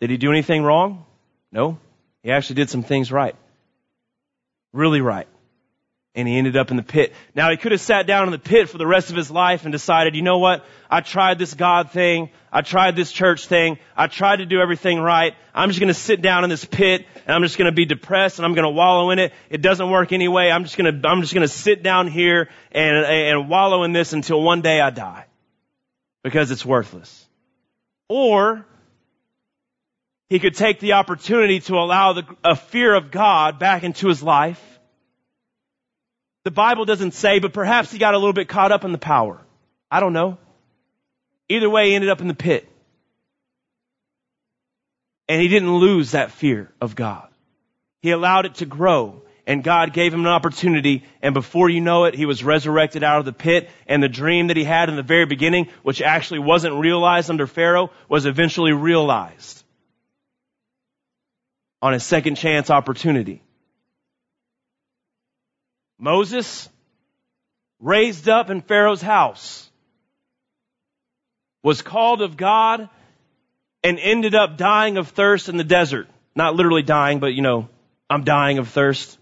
Did 0.00 0.10
he 0.10 0.16
do 0.16 0.30
anything 0.30 0.62
wrong? 0.62 1.04
No. 1.52 1.78
He 2.22 2.30
actually 2.30 2.56
did 2.56 2.70
some 2.70 2.82
things 2.82 3.12
right. 3.12 3.36
Really 4.72 5.00
right 5.00 5.28
and 6.14 6.28
he 6.28 6.38
ended 6.38 6.56
up 6.56 6.70
in 6.70 6.76
the 6.76 6.82
pit. 6.82 7.12
Now 7.34 7.50
he 7.50 7.56
could 7.56 7.72
have 7.72 7.80
sat 7.80 8.06
down 8.06 8.28
in 8.28 8.32
the 8.32 8.38
pit 8.38 8.68
for 8.68 8.78
the 8.78 8.86
rest 8.86 9.10
of 9.10 9.16
his 9.16 9.30
life 9.30 9.64
and 9.64 9.72
decided, 9.72 10.14
you 10.14 10.22
know 10.22 10.38
what? 10.38 10.64
I 10.88 11.00
tried 11.00 11.38
this 11.38 11.54
God 11.54 11.90
thing. 11.90 12.30
I 12.52 12.62
tried 12.62 12.94
this 12.94 13.10
church 13.10 13.46
thing. 13.46 13.78
I 13.96 14.06
tried 14.06 14.36
to 14.36 14.46
do 14.46 14.60
everything 14.60 15.00
right. 15.00 15.34
I'm 15.54 15.70
just 15.70 15.80
going 15.80 15.88
to 15.88 15.94
sit 15.94 16.22
down 16.22 16.44
in 16.44 16.50
this 16.50 16.64
pit 16.64 17.04
and 17.26 17.34
I'm 17.34 17.42
just 17.42 17.58
going 17.58 17.70
to 17.70 17.74
be 17.74 17.84
depressed 17.84 18.38
and 18.38 18.46
I'm 18.46 18.54
going 18.54 18.64
to 18.64 18.70
wallow 18.70 19.10
in 19.10 19.18
it. 19.18 19.32
It 19.50 19.60
doesn't 19.60 19.90
work 19.90 20.12
anyway. 20.12 20.50
I'm 20.50 20.62
just 20.62 20.76
going 20.76 21.02
to, 21.02 21.08
I'm 21.08 21.20
just 21.20 21.34
going 21.34 21.46
to 21.46 21.52
sit 21.52 21.82
down 21.82 22.06
here 22.06 22.48
and, 22.70 22.96
and 23.06 23.48
wallow 23.48 23.82
in 23.82 23.92
this 23.92 24.12
until 24.12 24.40
one 24.40 24.62
day 24.62 24.80
I 24.80 24.90
die 24.90 25.26
because 26.22 26.52
it's 26.52 26.64
worthless. 26.64 27.26
Or 28.08 28.64
he 30.28 30.38
could 30.38 30.54
take 30.54 30.78
the 30.78 30.92
opportunity 30.92 31.58
to 31.60 31.74
allow 31.74 32.12
the, 32.12 32.24
a 32.44 32.54
fear 32.54 32.94
of 32.94 33.10
God 33.10 33.58
back 33.58 33.82
into 33.82 34.06
his 34.06 34.22
life 34.22 34.62
the 36.44 36.50
Bible 36.50 36.84
doesn't 36.84 37.12
say, 37.12 37.38
but 37.38 37.52
perhaps 37.52 37.90
he 37.90 37.98
got 37.98 38.14
a 38.14 38.18
little 38.18 38.32
bit 38.32 38.48
caught 38.48 38.70
up 38.70 38.84
in 38.84 38.92
the 38.92 38.98
power. 38.98 39.40
I 39.90 40.00
don't 40.00 40.12
know. 40.12 40.38
Either 41.48 41.68
way, 41.68 41.88
he 41.88 41.94
ended 41.94 42.10
up 42.10 42.20
in 42.20 42.28
the 42.28 42.34
pit. 42.34 42.68
And 45.28 45.40
he 45.40 45.48
didn't 45.48 45.74
lose 45.74 46.10
that 46.10 46.30
fear 46.30 46.70
of 46.80 46.94
God. 46.94 47.28
He 48.02 48.10
allowed 48.10 48.44
it 48.44 48.56
to 48.56 48.66
grow 48.66 49.22
and 49.46 49.62
God 49.62 49.92
gave 49.92 50.12
him 50.12 50.20
an 50.20 50.26
opportunity 50.26 51.04
and 51.22 51.34
before 51.34 51.68
you 51.68 51.80
know 51.80 52.04
it, 52.04 52.14
he 52.14 52.26
was 52.26 52.42
resurrected 52.44 53.02
out 53.02 53.18
of 53.18 53.24
the 53.24 53.32
pit 53.32 53.70
and 53.86 54.02
the 54.02 54.08
dream 54.08 54.48
that 54.48 54.56
he 54.56 54.64
had 54.64 54.88
in 54.88 54.96
the 54.96 55.02
very 55.02 55.26
beginning, 55.26 55.68
which 55.82 56.02
actually 56.02 56.40
wasn't 56.40 56.74
realized 56.74 57.30
under 57.30 57.46
Pharaoh, 57.46 57.90
was 58.08 58.26
eventually 58.26 58.72
realized 58.72 59.64
on 61.80 61.94
a 61.94 62.00
second 62.00 62.36
chance 62.36 62.70
opportunity. 62.70 63.42
Moses, 66.04 66.68
raised 67.80 68.28
up 68.28 68.50
in 68.50 68.60
Pharaoh's 68.60 69.00
house, 69.00 69.70
was 71.62 71.80
called 71.80 72.20
of 72.20 72.36
God 72.36 72.90
and 73.82 73.98
ended 73.98 74.34
up 74.34 74.58
dying 74.58 74.98
of 74.98 75.08
thirst 75.08 75.48
in 75.48 75.56
the 75.56 75.64
desert. 75.64 76.06
Not 76.36 76.56
literally 76.56 76.82
dying, 76.82 77.20
but 77.20 77.32
you 77.32 77.40
know, 77.40 77.70
I'm 78.10 78.22
dying 78.22 78.58
of 78.58 78.68
thirst. 78.68 79.18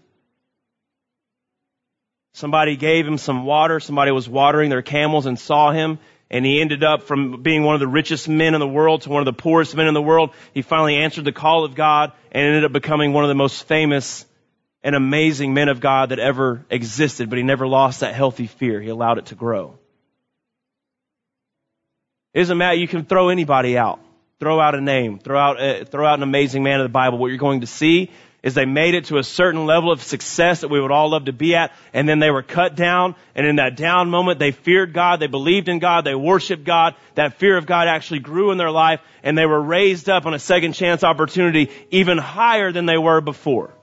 Somebody 2.33 2.75
gave 2.75 3.07
him 3.07 3.17
some 3.17 3.45
water. 3.45 3.79
Somebody 3.79 4.11
was 4.11 4.27
watering 4.27 4.69
their 4.69 4.81
camels 4.81 5.25
and 5.25 5.39
saw 5.39 5.71
him. 5.71 5.99
And 6.29 6.45
he 6.45 6.59
ended 6.59 6.83
up 6.83 7.03
from 7.03 7.43
being 7.43 7.63
one 7.63 7.75
of 7.75 7.79
the 7.79 7.87
richest 7.87 8.27
men 8.27 8.55
in 8.55 8.59
the 8.59 8.67
world 8.67 9.03
to 9.03 9.09
one 9.09 9.21
of 9.21 9.25
the 9.25 9.41
poorest 9.41 9.73
men 9.73 9.87
in 9.87 9.93
the 9.93 10.01
world. 10.01 10.31
He 10.53 10.63
finally 10.63 10.97
answered 10.97 11.23
the 11.23 11.31
call 11.31 11.63
of 11.63 11.75
God 11.75 12.11
and 12.29 12.45
ended 12.45 12.65
up 12.65 12.73
becoming 12.73 13.13
one 13.13 13.23
of 13.23 13.29
the 13.29 13.35
most 13.35 13.67
famous 13.69 14.25
an 14.83 14.95
amazing 14.95 15.53
man 15.53 15.69
of 15.69 15.79
God 15.79 16.09
that 16.09 16.19
ever 16.19 16.65
existed, 16.69 17.29
but 17.29 17.37
he 17.37 17.43
never 17.43 17.67
lost 17.67 18.01
that 18.01 18.13
healthy 18.13 18.47
fear. 18.47 18.81
He 18.81 18.89
allowed 18.89 19.17
it 19.17 19.27
to 19.27 19.35
grow. 19.35 19.77
It 22.33 22.39
doesn't 22.39 22.57
matter. 22.57 22.75
You 22.75 22.87
can 22.87 23.05
throw 23.05 23.29
anybody 23.29 23.77
out. 23.77 23.99
Throw 24.39 24.59
out 24.59 24.75
a 24.75 24.81
name. 24.81 25.19
Throw 25.19 25.39
out, 25.39 25.61
uh, 25.61 25.85
throw 25.85 26.05
out 26.05 26.19
an 26.19 26.23
amazing 26.23 26.63
man 26.63 26.81
of 26.81 26.85
the 26.85 26.89
Bible. 26.89 27.17
What 27.17 27.27
you're 27.27 27.37
going 27.37 27.61
to 27.61 27.67
see 27.67 28.09
is 28.41 28.55
they 28.55 28.65
made 28.65 28.93
it 28.93 29.05
to 29.05 29.17
a 29.17 29.23
certain 29.23 29.65
level 29.65 29.89
of 29.89 30.03
success 30.03 30.61
that 30.61 30.67
we 30.67 30.81
would 30.81 30.91
all 30.91 31.09
love 31.09 31.25
to 31.25 31.31
be 31.31 31.55
at, 31.55 31.71
and 31.93 32.09
then 32.09 32.19
they 32.19 32.29
were 32.29 32.43
cut 32.43 32.75
down, 32.75 33.15
and 33.35 33.47
in 33.47 33.55
that 33.55 33.77
down 33.77 34.09
moment, 34.09 34.37
they 34.37 34.51
feared 34.51 34.93
God, 34.93 35.21
they 35.21 35.27
believed 35.27 35.69
in 35.69 35.79
God, 35.79 36.03
they 36.03 36.13
worshiped 36.13 36.65
God, 36.65 36.95
that 37.15 37.39
fear 37.39 37.55
of 37.55 37.65
God 37.65 37.87
actually 37.87 38.19
grew 38.19 38.51
in 38.51 38.57
their 38.57 38.69
life, 38.69 38.99
and 39.23 39.37
they 39.37 39.45
were 39.45 39.61
raised 39.61 40.09
up 40.09 40.25
on 40.25 40.33
a 40.33 40.39
second 40.39 40.73
chance 40.73 41.05
opportunity 41.05 41.71
even 41.89 42.17
higher 42.17 42.73
than 42.73 42.85
they 42.85 42.97
were 42.97 43.21
before. 43.21 43.73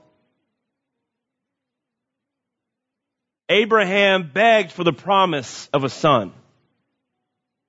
Abraham 3.51 4.31
begged 4.33 4.71
for 4.71 4.85
the 4.85 4.93
promise 4.93 5.69
of 5.73 5.83
a 5.83 5.89
son. 5.89 6.31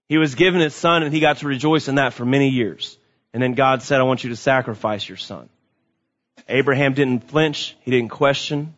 He 0.09 0.17
was 0.17 0.37
given 0.37 0.61
his 0.61 0.77
son 0.77 1.03
and 1.03 1.13
he 1.13 1.19
got 1.19 1.39
to 1.39 1.49
rejoice 1.49 1.89
in 1.89 1.97
that 1.97 2.13
for 2.13 2.25
many 2.25 2.51
years. 2.51 2.97
And 3.35 3.43
then 3.43 3.55
God 3.55 3.83
said, 3.83 3.99
I 3.99 4.05
want 4.05 4.23
you 4.23 4.31
to 4.31 4.37
sacrifice 4.37 5.09
your 5.09 5.19
son. 5.19 5.49
Abraham 6.49 6.95
didn't 6.95 7.29
flinch. 7.29 7.75
He 7.81 7.91
didn't 7.91 8.11
question. 8.11 8.75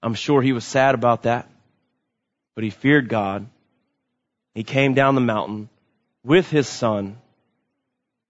I'm 0.00 0.14
sure 0.14 0.40
he 0.40 0.52
was 0.52 0.64
sad 0.64 0.94
about 0.94 1.24
that. 1.24 1.50
But 2.54 2.62
he 2.62 2.70
feared 2.70 3.08
God. 3.08 3.48
He 4.54 4.62
came 4.62 4.94
down 4.94 5.16
the 5.16 5.20
mountain 5.20 5.68
with 6.22 6.48
his 6.48 6.68
son 6.68 7.18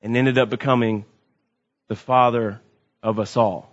and 0.00 0.16
ended 0.16 0.38
up 0.38 0.48
becoming 0.48 1.04
the 1.88 1.96
father 1.96 2.62
of 3.02 3.18
us 3.18 3.36
all. 3.36 3.67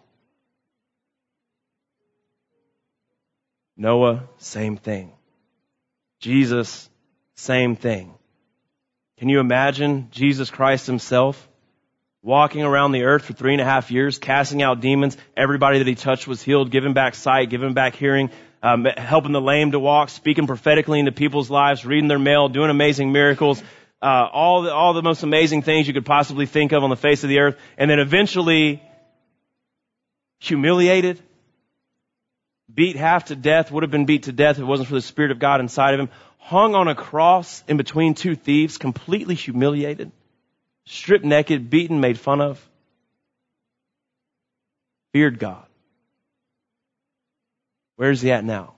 Noah, 3.78 4.24
same 4.38 4.78
thing. 4.78 5.12
Jesus, 6.20 6.90
same 7.36 7.76
thing. 7.76 8.14
Can 9.18 9.30
you 9.30 9.40
imagine 9.40 10.10
Jesus 10.12 10.50
Christ 10.50 10.88
himself 10.88 11.48
walking 12.22 12.64
around 12.64 12.92
the 12.92 13.04
earth 13.04 13.26
for 13.26 13.34
three 13.34 13.54
and 13.54 13.62
a 13.62 13.66
half 13.66 13.92
years, 13.92 14.18
casting 14.18 14.62
out 14.62 14.82
demons? 14.82 15.18
Everybody 15.38 15.80
that 15.80 15.88
he 15.88 15.96
touched 15.96 16.28
was 16.28 16.42
healed, 16.42 16.72
giving 16.72 16.94
back 16.94 17.16
sight, 17.16 17.50
giving 17.50 17.74
back 17.74 17.96
hearing, 17.96 18.30
um, 18.64 18.86
helping 18.86 19.32
the 19.32 19.42
lame 19.42 19.72
to 19.72 19.80
walk, 19.80 20.10
speaking 20.10 20.48
prophetically 20.48 21.00
into 21.00 21.12
people's 21.12 21.50
lives, 21.50 21.86
reading 21.86 22.08
their 22.08 22.20
mail, 22.20 22.50
doing 22.50 22.70
amazing 22.70 23.12
miracles, 23.12 23.62
uh, 24.02 24.28
all 24.32 24.64
the, 24.64 24.74
all 24.74 24.94
the 24.94 25.02
most 25.02 25.24
amazing 25.24 25.62
things 25.62 25.88
you 25.88 25.94
could 25.94 26.06
possibly 26.06 26.46
think 26.46 26.72
of 26.72 26.84
on 26.84 26.90
the 26.90 26.96
face 26.96 27.24
of 27.24 27.30
the 27.30 27.40
earth, 27.40 27.58
and 27.78 27.90
then 27.90 28.00
eventually 28.00 28.82
humiliated, 30.40 31.22
beat 32.74 32.96
half 32.96 33.26
to 33.26 33.36
death, 33.36 33.72
would 33.72 33.84
have 33.84 33.92
been 33.92 34.06
beat 34.06 34.24
to 34.24 34.32
death 34.32 34.58
if 34.58 34.62
it 34.62 34.66
wasn't 34.66 34.90
for 34.90 34.96
the 34.96 35.02
Spirit 35.02 35.32
of 35.32 35.40
God 35.40 35.60
inside 35.60 35.94
of 35.94 36.00
him, 36.00 36.10
hung 36.38 36.76
on 36.76 36.88
a 36.88 36.96
cross 36.96 37.64
in 37.68 37.78
between 37.78 38.14
two 38.14 38.36
thieves, 38.36 38.78
completely 38.78 39.36
humiliated, 39.36 40.12
stripped 40.86 41.26
naked, 41.26 41.70
beaten, 41.70 42.00
made 42.00 42.20
fun 42.20 42.42
of, 42.42 42.64
feared 45.14 45.40
God. 45.40 45.66
Where's 47.96 48.22
he 48.22 48.32
at 48.32 48.44
now? 48.44 48.74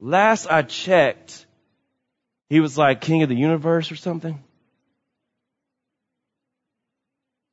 Last 0.00 0.46
I 0.50 0.62
checked, 0.62 1.46
he 2.50 2.60
was 2.60 2.76
like 2.76 3.00
king 3.00 3.22
of 3.22 3.28
the 3.28 3.36
universe 3.36 3.90
or 3.90 3.96
something. 3.96 4.42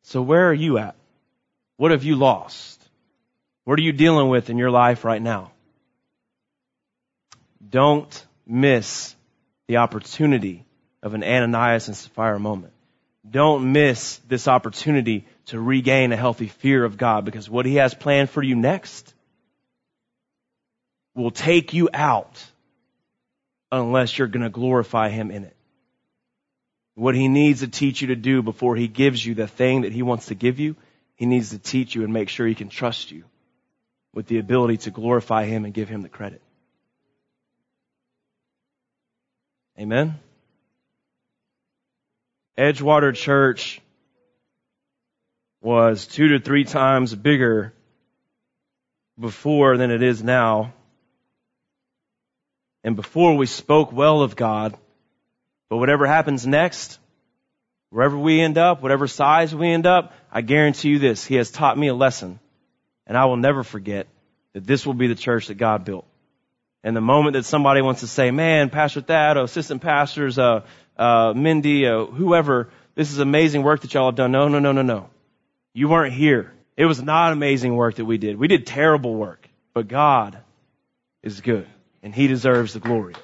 So 0.04 0.22
where 0.22 0.50
are 0.50 0.54
you 0.54 0.80
at? 0.80 0.96
What 1.78 1.92
have 1.92 2.04
you 2.04 2.16
lost? 2.16 2.79
What 3.70 3.78
are 3.78 3.84
you 3.84 3.92
dealing 3.92 4.30
with 4.30 4.50
in 4.50 4.58
your 4.58 4.72
life 4.72 5.06
right 5.06 5.22
now? 5.22 5.52
Don't 7.70 8.26
miss 8.48 9.16
the 9.68 9.78
opportunity 9.78 10.66
of 11.04 11.14
an 11.14 11.24
Ananias 11.24 11.88
and 11.88 11.96
Sapphira 11.96 12.40
moment. 12.40 12.74
Don't 13.30 13.72
miss 13.72 14.18
this 14.28 14.48
opportunity 14.48 15.28
to 15.50 15.60
regain 15.60 16.12
a 16.12 16.18
healthy 16.18 16.48
fear 16.48 16.84
of 16.84 16.98
God 16.98 17.26
because 17.26 17.48
what 17.48 17.68
He 17.68 17.76
has 17.76 17.94
planned 17.94 18.32
for 18.32 18.42
you 18.42 18.56
next 18.56 19.14
will 21.14 21.30
take 21.30 21.72
you 21.72 21.90
out 21.94 22.44
unless 23.72 24.18
you're 24.18 24.28
going 24.28 24.42
to 24.42 24.50
glorify 24.50 25.10
Him 25.10 25.30
in 25.30 25.44
it. 25.44 25.56
What 26.96 27.14
He 27.14 27.28
needs 27.28 27.60
to 27.60 27.68
teach 27.68 28.02
you 28.02 28.08
to 28.08 28.16
do 28.16 28.42
before 28.42 28.76
He 28.76 28.88
gives 28.88 29.24
you 29.24 29.36
the 29.36 29.46
thing 29.46 29.82
that 29.82 29.92
He 29.92 30.02
wants 30.02 30.26
to 30.30 30.34
give 30.34 30.60
you, 30.60 30.76
He 31.18 31.28
needs 31.28 31.52
to 31.52 31.60
teach 31.60 31.94
you 31.94 32.04
and 32.04 32.12
make 32.12 32.30
sure 32.30 32.48
He 32.48 32.56
can 32.56 32.70
trust 32.70 33.12
you 33.12 33.26
with 34.14 34.28
the 34.28 34.40
ability 34.40 34.78
to 34.78 34.92
glorify 34.92 35.46
Him 35.46 35.66
and 35.66 35.74
give 35.74 35.90
Him 35.90 36.02
the 36.02 36.10
credit. 36.10 36.42
Amen? 39.80 40.20
Edgewater 42.58 43.16
Church 43.16 43.80
was 45.62 46.06
two 46.06 46.30
to 46.30 46.40
three 46.40 46.66
times 46.66 47.16
bigger 47.16 47.74
before 49.18 49.78
than 49.78 49.92
it 49.92 50.02
is 50.02 50.24
now. 50.24 50.74
And 52.84 52.96
before 52.96 53.36
we 53.36 53.46
spoke 53.46 53.92
well 53.92 54.22
of 54.22 54.36
God, 54.36 54.78
but 55.70 55.78
whatever 55.78 56.06
happens 56.06 56.48
next, 56.48 57.00
wherever 57.90 58.18
we 58.18 58.42
end 58.42 58.58
up, 58.58 58.82
whatever 58.82 59.08
size 59.08 59.54
we 59.54 59.70
end 59.70 59.86
up, 59.86 60.14
I 60.32 60.42
guarantee 60.42 60.90
you 60.90 61.00
this, 61.00 61.26
He 61.26 61.36
has 61.36 61.52
taught 61.52 61.78
me 61.78 61.88
a 61.88 61.94
lesson. 61.94 62.40
And 63.10 63.18
I 63.18 63.26
will 63.26 63.38
never 63.38 63.64
forget 63.64 64.08
that 64.54 64.66
this 64.66 64.86
will 64.86 64.94
be 64.94 65.08
the 65.08 65.16
church 65.16 65.48
that 65.48 65.56
God 65.56 65.84
built. 65.84 66.06
And 66.84 66.96
the 66.96 67.02
moment 67.02 67.34
that 67.34 67.44
somebody 67.44 67.82
wants 67.82 68.02
to 68.02 68.08
say, 68.08 68.32
man, 68.32 68.70
Pastor 68.70 69.02
Thad, 69.02 69.36
or 69.36 69.44
assistant 69.44 69.82
pastors, 69.82 70.40
uh, 70.40 70.62
uh, 70.96 71.34
Mindy, 71.36 71.88
uh, 71.88 72.06
whoever, 72.06 72.70
this 72.96 73.12
is 73.12 73.20
amazing 73.20 73.64
work 73.64 73.82
that 73.82 73.94
y'all 73.94 74.06
have 74.06 74.16
done. 74.16 74.32
No, 74.32 74.48
no, 74.48 74.60
no, 74.60 74.72
no, 74.72 74.84
no. 74.84 75.10
You 75.74 75.90
weren't 75.90 76.14
here. 76.14 76.54
It 76.78 76.86
was 76.86 77.02
not 77.02 77.34
amazing 77.34 77.76
work 77.76 77.96
that 77.96 78.06
we 78.06 78.18
did. 78.18 78.38
We 78.38 78.48
did 78.48 78.66
terrible 78.66 79.16
work, 79.16 79.50
but 79.74 79.88
God 79.88 80.38
is 81.24 81.42
good 81.42 81.68
and 82.02 82.14
He 82.14 82.28
deserves 82.28 82.74
the 82.74 82.80
glory. 82.80 83.16